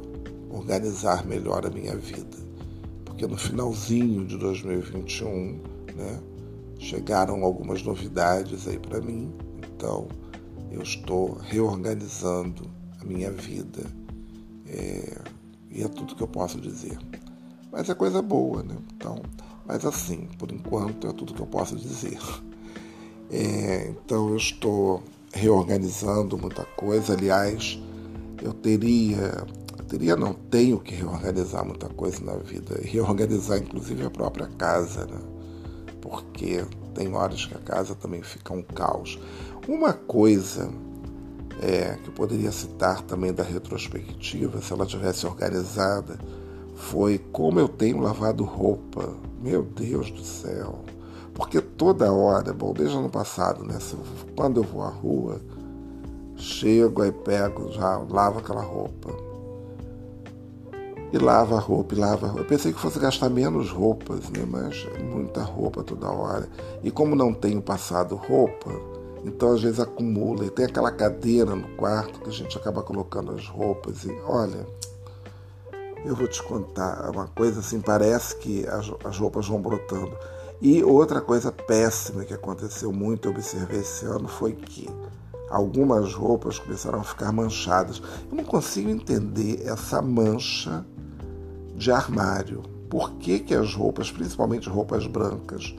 organizar 0.51 1.27
melhor 1.27 1.67
a 1.67 1.71
minha 1.71 1.97
vida. 1.97 2.44
Porque 3.15 3.29
no 3.29 3.37
finalzinho 3.37 4.27
de 4.27 4.37
2021 4.37 5.61
né, 5.95 6.21
chegaram 6.81 7.45
algumas 7.45 7.81
novidades 7.85 8.67
aí 8.67 8.77
para 8.77 9.01
mim. 9.01 9.33
Então 9.73 10.09
eu 10.73 10.83
estou 10.83 11.35
reorganizando 11.35 12.69
a 13.01 13.05
minha 13.05 13.31
vida. 13.31 13.85
É, 14.67 15.23
e 15.71 15.85
é 15.85 15.89
tudo 15.89 16.17
que 16.17 16.23
eu 16.25 16.29
posso 16.29 16.61
dizer. 16.61 16.99
Mas 17.71 17.89
é 17.89 17.95
coisa 17.95 18.21
boa, 18.21 18.65
né? 18.65 18.77
Então, 18.97 19.23
mas 19.65 19.87
assim, 19.87 20.29
por 20.37 20.51
enquanto 20.51 21.07
é 21.07 21.13
tudo 21.13 21.35
que 21.35 21.41
eu 21.41 21.47
posso 21.47 21.77
dizer. 21.77 22.19
É, 23.31 23.91
então 23.91 24.31
eu 24.31 24.37
estou 24.37 25.05
reorganizando 25.33 26.37
muita 26.37 26.65
coisa. 26.65 27.15
Aliás, 27.15 27.79
eu 28.43 28.53
teria, 28.53 29.47
teria 29.95 30.17
não 30.17 30.33
tenho 30.33 30.81
que 30.81 30.93
reorganizar 30.93 31.65
muita 31.65 31.89
coisa 31.89 32.23
na 32.25 32.35
vida. 32.35 32.81
Reorganizar 32.83 33.59
inclusive 33.59 34.05
a 34.05 34.11
própria 34.11 34.49
casa, 34.59 35.07
né? 35.07 35.21
Porque 36.01 36.65
tem 36.95 37.15
horas 37.15 37.47
que 37.47 37.55
a 37.55 37.61
casa 37.61 37.95
também 37.95 38.21
fica 38.21 38.53
um 38.53 38.63
caos. 38.63 39.21
Uma 39.69 39.93
coisa 39.93 40.69
é, 41.63 41.97
que 42.03 42.09
eu 42.09 42.13
poderia 42.13 42.51
citar 42.51 43.03
também 43.03 43.33
da 43.33 43.45
retrospectiva, 43.45 44.61
se 44.61 44.73
ela 44.73 44.85
tivesse 44.85 45.27
organizada, 45.27 46.19
foi 46.75 47.19
como 47.19 47.61
eu 47.61 47.69
tenho 47.69 48.01
lavado 48.01 48.43
roupa. 48.43 49.15
Meu 49.41 49.63
Deus 49.63 50.11
do 50.11 50.25
céu. 50.25 50.81
Porque 51.35 51.61
toda 51.61 52.13
hora, 52.13 52.53
bom, 52.53 52.73
desde 52.73 52.97
ano 52.97 53.11
passado, 53.11 53.65
né? 53.65 53.79
Quando 54.37 54.61
eu 54.61 54.65
vou 54.65 54.83
à 54.83 54.89
rua, 54.89 55.41
chego 56.37 57.03
aí 57.03 57.13
pego, 57.13 57.71
já 57.71 57.99
lavo 57.99 58.41
aquela 58.41 58.63
roupa. 58.63 59.34
E 61.15 61.19
lava 61.19 61.55
a 61.55 61.61
roupa, 61.61 61.95
e 61.95 61.99
lava. 61.99 62.35
Eu 62.37 62.45
pensei 62.45 62.73
que 62.73 62.81
fosse 62.81 62.99
gastar 62.99 63.31
menos 63.31 63.71
roupas, 63.71 64.29
né? 64.31 64.45
Mas 64.45 64.85
muita 65.01 65.45
roupa 65.45 65.85
toda 65.85 66.11
hora. 66.11 66.49
E 66.83 66.91
como 66.91 67.15
não 67.15 67.33
tenho 67.33 67.63
passado 67.63 68.17
roupa, 68.17 68.73
então 69.25 69.53
às 69.53 69.63
vezes 69.63 69.79
acumula. 69.79 70.45
E 70.45 70.51
tem 70.51 70.65
aquela 70.65 70.91
cadeira 70.91 71.55
no 71.55 71.69
quarto 71.77 72.19
que 72.19 72.31
a 72.31 72.33
gente 72.33 72.59
acaba 72.59 72.83
colocando 72.83 73.31
as 73.31 73.47
roupas. 73.47 74.03
E 74.03 74.11
olha, 74.27 74.67
eu 76.05 76.17
vou 76.17 76.27
te 76.27 76.43
contar 76.43 77.09
uma 77.09 77.29
coisa 77.29 77.61
assim, 77.61 77.81
parece 77.81 78.35
que 78.39 78.67
as, 78.67 78.91
as 79.05 79.17
roupas 79.17 79.47
vão 79.47 79.63
brotando. 79.63 80.19
E 80.61 80.83
outra 80.83 81.21
coisa 81.21 81.53
péssima 81.53 82.25
que 82.25 82.35
aconteceu 82.35 82.93
muito, 82.93 83.29
eu 83.29 83.31
observei 83.31 83.83
esse 83.83 84.05
ano, 84.05 84.27
foi 84.27 84.53
que 84.53 84.91
algumas 85.49 86.13
roupas 86.13 86.59
começaram 86.59 86.99
a 86.99 87.05
ficar 87.05 87.31
manchadas. 87.31 88.03
Eu 88.29 88.37
não 88.37 88.43
consigo 88.43 88.91
entender 88.91 89.63
essa 89.65 90.03
mancha 90.03 90.85
de 91.85 91.93
armário. 91.93 92.63
Por 92.89 93.13
que, 93.13 93.39
que 93.39 93.55
as 93.55 93.75
roupas, 93.75 94.11
principalmente 94.11 94.69
roupas 94.69 95.07
brancas, 95.07 95.75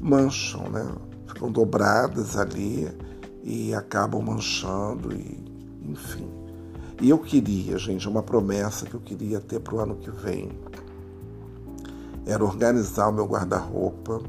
mancham, 0.00 0.68
né? 0.70 0.86
ficam 1.26 1.50
dobradas 1.50 2.36
ali 2.36 2.90
e 3.42 3.74
acabam 3.74 4.22
manchando 4.22 5.12
e 5.12 5.44
enfim. 5.86 6.28
E 7.00 7.10
eu 7.10 7.18
queria, 7.18 7.76
gente, 7.76 8.08
uma 8.08 8.22
promessa 8.22 8.86
que 8.86 8.94
eu 8.94 9.00
queria 9.00 9.40
ter 9.40 9.60
para 9.60 9.74
o 9.74 9.80
ano 9.80 9.96
que 9.96 10.10
vem 10.10 10.58
era 12.24 12.42
organizar 12.42 13.08
o 13.08 13.12
meu 13.12 13.26
guarda-roupa. 13.26 14.22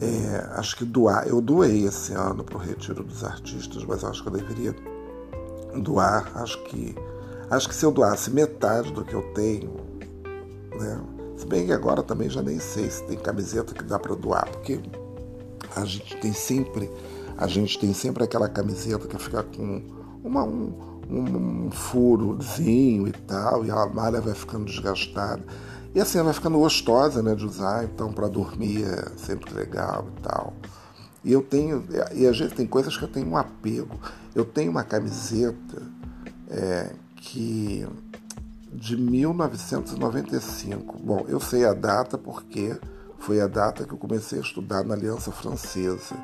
É, 0.00 0.58
acho 0.58 0.76
que 0.76 0.84
doar. 0.84 1.26
Eu 1.26 1.40
doei 1.40 1.86
esse 1.86 2.12
ano 2.12 2.44
para 2.44 2.56
o 2.56 2.60
Retiro 2.60 3.04
dos 3.04 3.24
Artistas, 3.24 3.84
mas 3.84 4.04
acho 4.04 4.22
que 4.22 4.28
eu 4.28 4.32
deveria 4.32 4.74
doar. 5.80 6.30
Acho 6.34 6.62
que, 6.64 6.94
acho 7.56 7.68
que 7.68 7.74
se 7.74 7.84
eu 7.84 7.90
doasse 7.90 8.30
metade 8.30 8.92
do 8.92 9.04
que 9.04 9.14
eu 9.14 9.22
tenho, 9.34 9.74
né? 10.78 11.00
Se 11.36 11.46
bem 11.46 11.66
que 11.66 11.72
agora 11.72 12.02
também 12.02 12.30
já 12.30 12.42
nem 12.42 12.58
sei 12.58 12.88
se 12.88 13.02
tem 13.04 13.18
camiseta 13.18 13.74
que 13.74 13.82
dá 13.82 13.98
para 13.98 14.14
doar, 14.14 14.48
porque 14.48 14.80
a 15.74 15.84
gente 15.84 16.16
tem 16.16 16.32
sempre 16.32 16.90
a 17.36 17.46
gente 17.46 17.78
tem 17.78 17.92
sempre 17.92 18.22
aquela 18.22 18.48
camiseta 18.48 19.08
que 19.08 19.18
fica 19.18 19.42
com 19.42 19.82
uma, 20.22 20.44
um, 20.44 20.72
um, 21.10 21.70
furozinho 21.70 23.08
e 23.08 23.12
tal, 23.12 23.64
e 23.64 23.70
a 23.70 23.86
malha 23.86 24.20
vai 24.20 24.34
ficando 24.34 24.66
desgastada. 24.66 25.42
E 25.94 26.00
assim, 26.00 26.18
ela 26.18 26.26
vai 26.26 26.34
ficando 26.34 26.58
gostosa 26.58 27.22
né, 27.22 27.34
de 27.34 27.44
usar, 27.44 27.84
então 27.84 28.12
para 28.12 28.28
dormir 28.28 28.84
é 28.84 29.08
sempre 29.16 29.52
legal 29.52 30.06
e 30.16 30.22
tal. 30.22 30.54
E 31.24 31.32
eu 31.32 31.42
tenho, 31.42 31.84
e 32.14 32.26
a 32.26 32.32
gente 32.32 32.54
tem 32.54 32.66
coisas 32.66 32.96
que 32.96 33.02
eu 33.02 33.08
tenho 33.08 33.28
um 33.28 33.36
apego. 33.36 33.98
Eu 34.34 34.44
tenho 34.44 34.70
uma 34.70 34.84
camiseta 34.84 35.82
é, 36.48 36.92
que 37.22 37.86
de 38.72 38.96
1995. 38.96 40.98
Bom, 40.98 41.24
eu 41.28 41.38
sei 41.40 41.64
a 41.64 41.72
data 41.72 42.18
porque 42.18 42.76
foi 43.18 43.40
a 43.40 43.46
data 43.46 43.84
que 43.84 43.92
eu 43.92 43.98
comecei 43.98 44.40
a 44.40 44.42
estudar 44.42 44.84
na 44.84 44.94
Aliança 44.94 45.30
Francesa. 45.30 46.16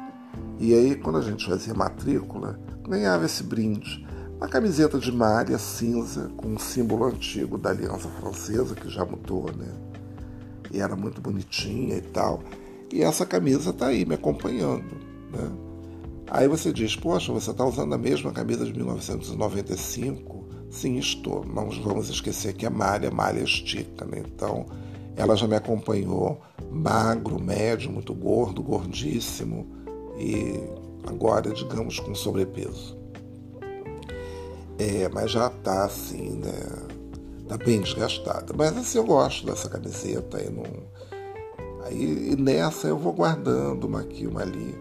E 0.59 0.75
aí, 0.75 0.97
quando 0.97 1.19
a 1.19 1.23
gente 1.23 1.47
fazia 1.47 1.73
matrícula, 1.73 2.59
ganhava 2.87 3.25
esse 3.25 3.45
brinde. 3.45 4.05
Uma 4.37 4.49
camiseta 4.49 4.99
de 4.99 5.13
malha 5.13 5.59
cinza 5.59 6.31
com 6.37 6.49
um 6.49 6.59
símbolo 6.59 7.07
antigo 7.07 7.57
da 7.57 7.71
Aliança 7.71 8.09
Francesa, 8.09 8.75
que 8.75 8.89
já 8.89 9.05
mudou, 9.05 9.53
né? 9.57 9.69
E 10.73 10.81
era 10.81 10.97
muito 10.97 11.21
bonitinha 11.21 11.97
e 11.97 12.03
tal. 12.03 12.43
E 12.93 13.03
essa 13.03 13.25
camisa 13.25 13.71
está 13.71 13.87
aí 13.87 14.05
me 14.05 14.15
acompanhando, 14.15 14.97
né? 15.33 15.49
Aí 16.31 16.47
você 16.47 16.73
diz, 16.73 16.95
poxa, 16.95 17.33
você 17.33 17.51
está 17.51 17.65
usando 17.65 17.95
a 17.95 17.99
mesma 17.99 18.33
camisa 18.33 18.65
de 18.65 18.73
1995? 18.75 20.38
Sim, 20.71 20.97
estou. 20.99 21.45
Não 21.45 21.71
vamos 21.71 22.09
esquecer 22.09 22.55
que 22.55 22.67
a 22.67 22.71
malha, 22.71 23.11
malha 23.11 23.41
estica, 23.41 24.05
né? 24.05 24.23
Então, 24.25 24.67
ela 25.17 25.37
já 25.37 25.47
me 25.47 25.57
acompanhou 25.57 26.41
magro, 26.71 27.43
médio, 27.43 27.91
muito 27.91 28.15
gordo, 28.15 28.63
gordíssimo 28.63 29.67
e 30.17 30.61
agora, 31.07 31.51
digamos, 31.53 31.99
com 31.99 32.15
sobrepeso. 32.15 32.97
É, 34.79 35.09
mas 35.09 35.33
já 35.33 35.49
está 35.49 35.85
assim, 35.85 36.39
né? 36.39 36.53
Tá 37.49 37.57
bem 37.57 37.81
desgastada. 37.81 38.53
Mas 38.57 38.77
assim, 38.77 38.99
eu 38.99 39.05
gosto 39.05 39.47
dessa 39.47 39.69
camiseta. 39.69 40.39
Aí, 40.39 40.51
não... 40.51 40.65
aí 41.85 42.33
e 42.33 42.37
nessa 42.37 42.87
eu 42.87 42.99
vou 42.99 43.13
guardando 43.13 43.85
uma 43.85 44.01
aqui, 44.01 44.27
uma 44.27 44.43
ali. 44.43 44.77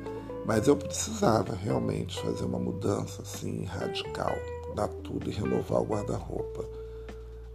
Mas 0.46 0.68
eu 0.68 0.76
precisava 0.76 1.56
realmente 1.56 2.22
fazer 2.22 2.46
uma 2.46 2.60
mudança 2.60 3.22
assim 3.22 3.66
radical, 3.66 4.36
dar 4.78 4.88
tudo 4.88 5.30
e 5.30 5.34
renovar 5.34 5.82
o 5.82 5.86
guarda-roupa 5.86 6.66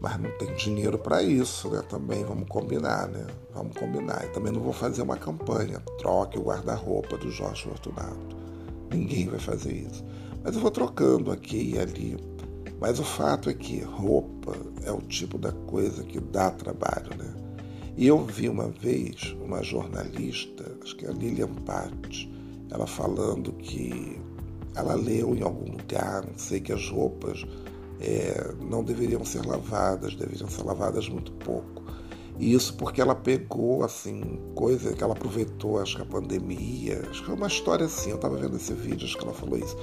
mas 0.02 0.18
não 0.18 0.30
tem 0.32 0.52
dinheiro 0.56 0.98
para 0.98 1.22
isso, 1.22 1.68
né? 1.68 1.80
Também 1.88 2.24
vamos 2.24 2.48
combinar, 2.48 3.06
né? 3.06 3.24
Vamos 3.54 3.76
combinar. 3.76 4.24
E 4.24 4.28
também 4.30 4.52
não 4.52 4.60
vou 4.60 4.72
fazer 4.72 5.00
uma 5.00 5.16
campanha, 5.16 5.80
troque 5.96 6.36
o 6.36 6.42
guarda-roupa 6.42 7.16
do 7.16 7.30
Jorge 7.30 7.62
Fortunato. 7.62 8.36
Ninguém 8.90 9.28
vai 9.28 9.38
fazer 9.38 9.72
isso. 9.72 10.04
Mas 10.42 10.56
eu 10.56 10.60
vou 10.60 10.72
trocando 10.72 11.30
aqui 11.30 11.74
e 11.74 11.78
ali. 11.78 12.16
Mas 12.80 12.98
o 12.98 13.04
fato 13.04 13.48
é 13.48 13.54
que 13.54 13.80
roupa 13.80 14.56
é 14.82 14.90
o 14.90 15.00
tipo 15.02 15.38
da 15.38 15.52
coisa 15.52 16.02
que 16.02 16.18
dá 16.18 16.50
trabalho, 16.50 17.16
né? 17.16 17.32
E 17.96 18.04
eu 18.04 18.24
vi 18.24 18.48
uma 18.48 18.70
vez 18.70 19.36
uma 19.40 19.62
jornalista, 19.62 20.64
acho 20.82 20.96
que 20.96 21.06
é 21.06 21.10
a 21.10 21.12
Lilian 21.12 21.54
Patti, 21.64 22.28
ela 22.72 22.88
falando 22.88 23.52
que 23.52 24.20
ela 24.74 24.94
leu 24.94 25.34
em 25.34 25.42
algum 25.42 25.70
lugar, 25.70 26.24
não 26.26 26.38
sei, 26.38 26.60
que 26.60 26.72
as 26.72 26.88
roupas 26.88 27.44
é, 28.00 28.54
não 28.60 28.82
deveriam 28.82 29.24
ser 29.24 29.44
lavadas, 29.44 30.14
deveriam 30.14 30.48
ser 30.48 30.62
lavadas 30.62 31.08
muito 31.08 31.32
pouco. 31.32 31.82
E 32.38 32.54
isso 32.54 32.74
porque 32.76 33.00
ela 33.00 33.14
pegou, 33.14 33.84
assim, 33.84 34.40
coisa 34.54 34.94
que 34.94 35.04
ela 35.04 35.12
aproveitou, 35.12 35.78
acho 35.78 35.96
que 35.96 36.02
a 36.02 36.06
pandemia, 36.06 37.02
acho 37.10 37.20
que 37.20 37.26
foi 37.26 37.34
uma 37.34 37.46
história 37.46 37.86
assim, 37.86 38.10
eu 38.10 38.16
estava 38.16 38.36
vendo 38.36 38.56
esse 38.56 38.72
vídeo, 38.72 39.06
acho 39.06 39.16
que 39.16 39.24
ela 39.24 39.34
falou 39.34 39.58
isso. 39.58 39.76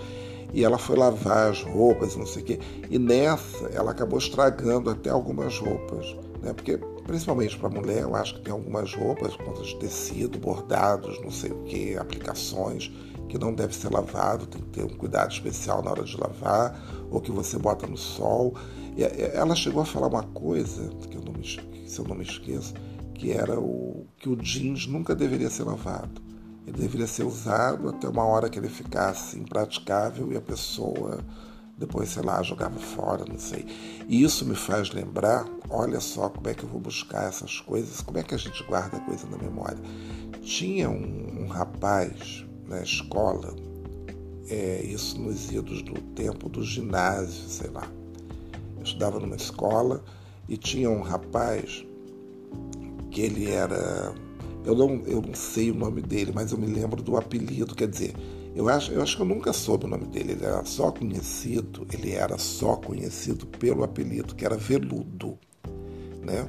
E 0.51 0.63
ela 0.63 0.79
foi 0.79 0.97
lavar 0.97 1.51
as 1.51 1.61
roupas, 1.61 2.15
não 2.15 2.25
sei 2.25 2.41
o 2.41 2.45
quê, 2.45 2.59
e 2.89 2.97
nessa 2.97 3.67
ela 3.67 3.91
acabou 3.91 4.17
estragando 4.17 4.89
até 4.89 5.11
algumas 5.11 5.59
roupas, 5.59 6.15
né? 6.41 6.51
Porque 6.53 6.79
principalmente 7.05 7.57
para 7.57 7.69
mulher, 7.69 8.01
eu 8.01 8.15
acho 8.15 8.35
que 8.35 8.41
tem 8.41 8.53
algumas 8.53 8.93
roupas, 8.93 9.35
contas 9.35 9.67
de 9.67 9.79
tecido, 9.79 10.37
bordados, 10.37 11.19
não 11.21 11.31
sei 11.31 11.51
o 11.51 11.63
que, 11.63 11.95
aplicações, 11.97 12.91
que 13.29 13.37
não 13.37 13.53
deve 13.53 13.73
ser 13.75 13.93
lavado, 13.93 14.47
tem 14.47 14.61
que 14.61 14.69
ter 14.69 14.83
um 14.83 14.97
cuidado 14.97 15.31
especial 15.31 15.81
na 15.83 15.91
hora 15.91 16.03
de 16.03 16.17
lavar, 16.17 16.77
ou 17.09 17.21
que 17.21 17.31
você 17.31 17.57
bota 17.57 17.87
no 17.87 17.95
sol. 17.95 18.55
E 18.97 19.03
ela 19.03 19.55
chegou 19.55 19.81
a 19.81 19.85
falar 19.85 20.07
uma 20.07 20.23
coisa, 20.23 20.89
que 21.09 21.15
eu 21.15 21.21
não 21.21 21.33
me, 21.33 21.45
se 21.45 21.99
eu 21.99 22.05
não 22.05 22.15
me 22.15 22.23
esqueço, 22.23 22.73
que 23.13 23.31
era 23.31 23.59
o 23.59 24.07
que 24.17 24.27
o 24.27 24.35
jeans 24.35 24.87
nunca 24.87 25.15
deveria 25.15 25.49
ser 25.49 25.63
lavado. 25.63 26.21
Ele 26.67 26.77
deveria 26.77 27.07
ser 27.07 27.23
usado 27.23 27.89
até 27.89 28.09
uma 28.09 28.25
hora 28.25 28.49
que 28.49 28.59
ele 28.59 28.69
ficasse 28.69 29.39
impraticável 29.39 30.31
e 30.31 30.37
a 30.37 30.41
pessoa 30.41 31.23
depois, 31.77 32.09
sei 32.09 32.23
lá, 32.23 32.43
jogava 32.43 32.77
fora, 32.77 33.23
não 33.25 33.39
sei. 33.39 33.65
E 34.07 34.21
isso 34.21 34.45
me 34.45 34.53
faz 34.53 34.91
lembrar, 34.91 35.45
olha 35.69 36.01
só 36.01 36.27
como 36.27 36.49
é 36.49 36.53
que 36.53 36.63
eu 36.63 36.69
vou 36.69 36.81
buscar 36.81 37.29
essas 37.29 37.61
coisas, 37.61 38.01
como 38.01 38.17
é 38.17 38.23
que 38.23 38.35
a 38.35 38.37
gente 38.37 38.61
guarda 38.65 38.99
coisa 38.99 39.25
na 39.27 39.37
memória. 39.37 39.79
Tinha 40.41 40.89
um, 40.89 41.43
um 41.43 41.47
rapaz 41.47 42.45
na 42.69 42.81
escola, 42.81 43.55
é, 44.47 44.81
isso 44.83 45.19
nos 45.19 45.51
idos 45.51 45.81
do 45.81 45.99
tempo 46.13 46.47
do 46.47 46.63
ginásio, 46.63 47.49
sei 47.49 47.69
lá. 47.69 47.89
Eu 48.77 48.83
estudava 48.83 49.19
numa 49.19 49.35
escola 49.35 50.03
e 50.47 50.55
tinha 50.55 50.89
um 50.89 51.01
rapaz 51.01 51.85
que 53.11 53.21
ele 53.21 53.49
era. 53.49 54.13
Eu 54.63 54.75
não, 54.75 55.01
eu 55.05 55.21
não 55.21 55.33
sei 55.33 55.71
o 55.71 55.75
nome 55.75 56.01
dele, 56.01 56.31
mas 56.33 56.51
eu 56.51 56.57
me 56.57 56.67
lembro 56.67 57.01
do 57.01 57.17
apelido, 57.17 57.75
quer 57.75 57.87
dizer, 57.87 58.13
eu 58.55 58.67
acho, 58.67 58.91
eu 58.91 59.01
acho 59.01 59.15
que 59.15 59.21
eu 59.21 59.25
nunca 59.25 59.53
soube 59.53 59.85
o 59.85 59.87
nome 59.87 60.05
dele. 60.05 60.33
Ele 60.33 60.45
era 60.45 60.63
só 60.65 60.91
conhecido, 60.91 61.87
ele 61.91 62.11
era 62.11 62.37
só 62.37 62.75
conhecido 62.75 63.45
pelo 63.47 63.83
apelido, 63.83 64.35
que 64.35 64.45
era 64.45 64.57
Veludo. 64.57 65.37
Né? 66.21 66.47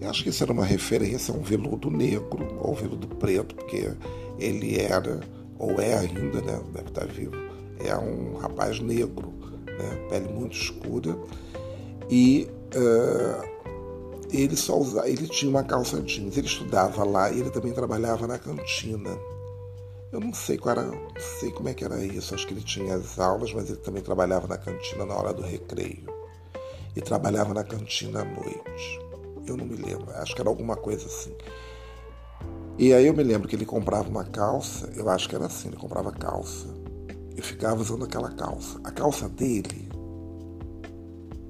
Eu 0.00 0.08
acho 0.08 0.22
que 0.22 0.30
isso 0.30 0.42
era 0.42 0.52
uma 0.52 0.64
referência 0.64 1.34
a 1.34 1.36
um 1.36 1.42
veludo 1.42 1.90
negro 1.90 2.48
ou 2.58 2.74
veludo 2.74 3.06
preto, 3.06 3.54
porque 3.54 3.92
ele 4.38 4.78
era, 4.80 5.20
ou 5.60 5.80
é 5.80 5.94
ainda, 5.94 6.40
né? 6.40 6.60
deve 6.72 6.88
estar 6.88 7.06
vivo, 7.06 7.36
é 7.84 7.94
um 7.96 8.38
rapaz 8.38 8.80
negro, 8.80 9.32
né? 9.66 10.08
pele 10.08 10.32
muito 10.32 10.56
escura, 10.56 11.16
e 12.08 12.48
uh, 12.74 13.50
ele 14.32 14.56
só 14.56 14.78
usava, 14.78 15.08
ele 15.08 15.28
tinha 15.28 15.50
uma 15.50 15.62
calça 15.62 16.00
jeans, 16.00 16.36
ele 16.36 16.46
estudava 16.46 17.04
lá 17.04 17.30
e 17.30 17.40
ele 17.40 17.50
também 17.50 17.72
trabalhava 17.72 18.26
na 18.26 18.38
cantina. 18.38 19.10
Eu 20.12 20.18
não 20.18 20.34
sei 20.34 20.58
qual 20.58 20.76
era, 20.76 20.86
não 20.86 21.08
sei 21.38 21.52
como 21.52 21.68
é 21.68 21.74
que 21.74 21.84
era 21.84 22.04
isso. 22.04 22.34
Acho 22.34 22.46
que 22.46 22.52
ele 22.52 22.62
tinha 22.62 22.96
as 22.96 23.18
aulas, 23.18 23.52
mas 23.52 23.68
ele 23.68 23.78
também 23.78 24.02
trabalhava 24.02 24.48
na 24.48 24.58
cantina 24.58 25.04
na 25.06 25.14
hora 25.14 25.32
do 25.32 25.42
recreio. 25.42 26.04
E 26.96 27.00
trabalhava 27.00 27.54
na 27.54 27.62
cantina 27.62 28.22
à 28.22 28.24
noite. 28.24 29.00
Eu 29.46 29.56
não 29.56 29.64
me 29.64 29.76
lembro, 29.76 30.10
acho 30.16 30.34
que 30.34 30.40
era 30.40 30.50
alguma 30.50 30.76
coisa 30.76 31.06
assim. 31.06 31.32
E 32.80 32.94
aí 32.94 33.08
eu 33.08 33.12
me 33.12 33.22
lembro 33.22 33.46
que 33.46 33.54
ele 33.54 33.66
comprava 33.66 34.08
uma 34.08 34.24
calça, 34.24 34.90
eu 34.96 35.10
acho 35.10 35.28
que 35.28 35.34
era 35.34 35.44
assim, 35.44 35.68
ele 35.68 35.76
comprava 35.76 36.10
calça. 36.10 36.66
E 37.36 37.42
ficava 37.42 37.78
usando 37.78 38.06
aquela 38.06 38.30
calça. 38.30 38.80
A 38.82 38.90
calça 38.90 39.28
dele, 39.28 39.86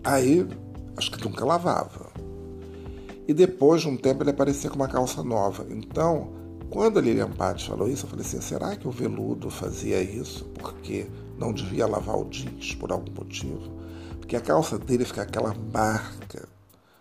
aí 0.02 0.44
acho 0.96 1.12
que 1.12 1.24
nunca 1.24 1.44
lavava. 1.44 2.10
E 3.28 3.32
depois 3.32 3.82
de 3.82 3.86
um 3.88 3.96
tempo 3.96 4.24
ele 4.24 4.30
aparecia 4.30 4.68
com 4.68 4.74
uma 4.74 4.88
calça 4.88 5.22
nova. 5.22 5.64
Então, 5.70 6.32
quando 6.68 6.98
a 6.98 7.00
Lilian 7.00 7.30
Patti 7.30 7.68
falou 7.68 7.88
isso, 7.88 8.06
eu 8.06 8.10
falei 8.10 8.26
assim: 8.26 8.40
será 8.40 8.74
que 8.74 8.88
o 8.88 8.90
veludo 8.90 9.50
fazia 9.50 10.02
isso 10.02 10.46
porque 10.58 11.06
não 11.38 11.52
devia 11.52 11.86
lavar 11.86 12.18
o 12.18 12.28
jeans 12.28 12.74
por 12.74 12.90
algum 12.90 13.12
motivo? 13.12 13.70
Porque 14.18 14.34
a 14.34 14.40
calça 14.40 14.76
dele 14.80 15.04
fica 15.04 15.22
aquela 15.22 15.54
marca. 15.72 16.48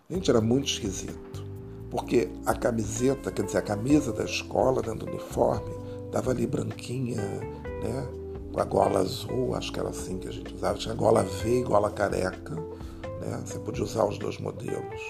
Gente, 0.07 0.29
era 0.29 0.39
muito 0.39 0.67
esquisito. 0.67 1.48
Porque 1.89 2.29
a 2.45 2.53
camiseta, 2.53 3.31
quer 3.31 3.45
dizer, 3.45 3.57
a 3.59 3.61
camisa 3.61 4.13
da 4.13 4.23
escola, 4.23 4.81
dentro 4.81 5.05
do 5.05 5.11
uniforme, 5.11 5.71
estava 6.05 6.31
ali 6.31 6.45
branquinha, 6.45 7.21
né? 7.21 8.07
Com 8.53 8.59
a 8.59 8.65
gola 8.65 8.99
azul, 8.99 9.55
acho 9.55 9.71
que 9.71 9.79
era 9.79 9.89
assim 9.89 10.17
que 10.17 10.27
a 10.27 10.31
gente 10.31 10.53
usava. 10.53 10.77
Tinha 10.77 10.93
gola 10.93 11.23
V 11.23 11.59
e 11.59 11.63
gola 11.63 11.89
careca, 11.89 12.55
né? 12.55 13.41
Você 13.45 13.59
podia 13.59 13.83
usar 13.83 14.05
os 14.05 14.17
dois 14.17 14.37
modelos. 14.39 15.01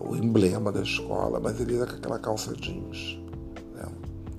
O 0.00 0.16
emblema 0.16 0.72
da 0.72 0.82
escola, 0.82 1.38
mas 1.38 1.60
ele 1.60 1.74
ia 1.74 1.86
com 1.86 1.94
aquela 1.94 2.18
calça 2.18 2.52
jeans. 2.56 3.22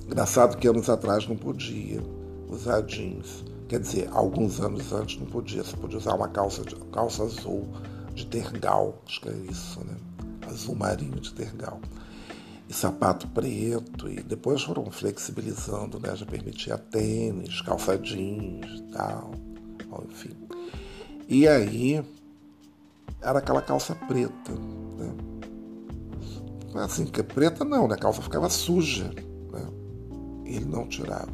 Engraçado 0.06 0.58
que 0.58 0.68
anos 0.68 0.90
atrás 0.90 1.28
não 1.28 1.36
podia 1.36 2.04
usar 2.50 2.82
jeans. 2.82 3.44
Quer 3.68 3.80
dizer, 3.80 4.10
alguns 4.12 4.60
anos 4.60 4.92
antes 4.92 5.20
não 5.20 5.26
podia. 5.26 5.64
Você 5.64 5.76
podia 5.78 5.98
usar 5.98 6.14
uma 6.14 6.28
calça, 6.28 6.62
calça 6.92 7.24
azul 7.24 7.68
de 8.14 8.28
tergal, 8.28 9.02
acho 9.08 9.22
que 9.22 9.30
é 9.30 9.34
isso, 9.50 9.80
né? 9.80 9.96
Azul 10.54 10.76
marinho 10.76 11.20
de 11.20 11.34
tergal. 11.34 11.80
E 12.70 12.74
sapato 12.74 13.28
preto. 13.28 14.10
E 14.10 14.22
depois 14.24 14.62
foram 14.62 14.90
flexibilizando, 14.92 16.00
né? 16.00 16.16
Já 16.16 16.26
permitia 16.26 16.78
tênis, 16.78 17.62
calça 17.62 17.98
jeans 17.98 18.80
e 18.80 18.84
tal. 18.94 19.32
Enfim. 20.10 20.36
E 21.28 21.48
aí 21.48 22.04
era 23.22 23.40
aquela 23.40 23.62
calça 23.62 23.96
preta, 23.96 24.52
né? 24.52 25.14
Assim, 26.76 27.06
que 27.06 27.22
preta 27.22 27.64
não, 27.64 27.88
né? 27.88 27.96
A 27.96 27.98
calça 27.98 28.22
ficava 28.22 28.50
suja 28.50 29.12
ele 30.46 30.66
não 30.66 30.88
tirava. 30.88 31.32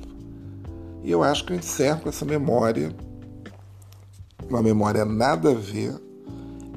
E 1.04 1.12
eu 1.12 1.24
acho 1.24 1.46
que 1.46 1.54
eu 1.54 1.58
encerro 1.58 2.02
com 2.02 2.10
essa 2.10 2.26
memória, 2.26 2.96
uma 4.50 4.62
memória 4.62 5.06
nada 5.06 5.52
a 5.52 5.54
ver, 5.54 5.96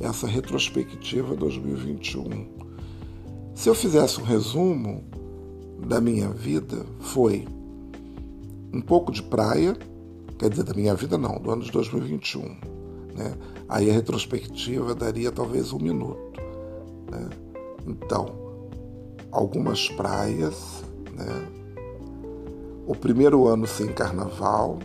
essa 0.02 0.26
retrospectiva 0.26 1.36
2021. 1.36 2.46
Se 3.54 3.68
eu 3.68 3.74
fizesse 3.74 4.20
um 4.20 4.24
resumo 4.24 5.04
da 5.86 6.00
minha 6.00 6.28
vida, 6.28 6.84
foi 6.98 7.46
um 8.74 8.80
pouco 8.80 9.12
de 9.12 9.22
praia, 9.22 9.76
quer 10.38 10.50
dizer, 10.50 10.64
da 10.64 10.74
minha 10.74 10.94
vida 10.94 11.16
não, 11.16 11.38
do 11.38 11.50
ano 11.52 11.62
de 11.62 11.70
2021. 11.70 12.42
Né? 13.14 13.34
Aí 13.68 13.88
a 13.90 13.92
retrospectiva 13.92 14.94
daria 14.94 15.30
talvez 15.30 15.72
um 15.72 15.78
minuto. 15.78 16.40
Né? 17.10 17.30
Então, 17.86 18.26
algumas 19.30 19.88
praias, 19.88 20.82
né? 21.12 21.46
o 22.86 22.94
primeiro 22.96 23.46
ano 23.46 23.68
sem 23.68 23.86
carnaval, 23.88 24.80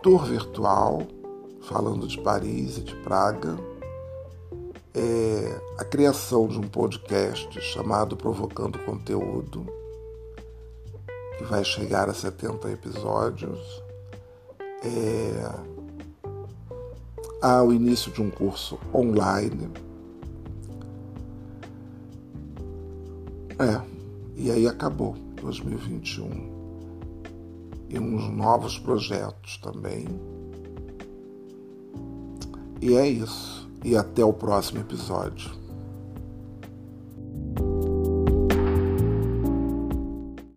tour 0.00 0.24
virtual, 0.24 1.02
falando 1.66 2.06
de 2.06 2.20
Paris 2.20 2.78
e 2.78 2.82
de 2.82 2.94
Praga, 2.96 3.58
é, 4.94 5.60
a 5.78 5.84
criação 5.84 6.46
de 6.46 6.58
um 6.58 6.68
podcast 6.68 7.60
chamado 7.60 8.16
Provocando 8.16 8.78
Conteúdo, 8.78 9.66
que 11.36 11.44
vai 11.44 11.64
chegar 11.64 12.08
a 12.08 12.14
70 12.14 12.70
episódios, 12.70 13.82
é, 14.84 15.50
há 17.42 17.62
o 17.62 17.72
início 17.72 18.12
de 18.12 18.22
um 18.22 18.30
curso 18.30 18.78
online. 18.94 19.68
É, 23.58 23.80
e 24.36 24.50
aí 24.50 24.68
acabou 24.68 25.14
2021. 25.42 26.56
E 27.88 27.98
uns 27.98 28.30
novos 28.30 28.78
projetos 28.78 29.58
também. 29.58 30.35
E 32.80 32.94
é 32.94 33.08
isso. 33.08 33.68
E 33.84 33.96
até 33.96 34.24
o 34.24 34.32
próximo 34.32 34.80
episódio. 34.80 35.50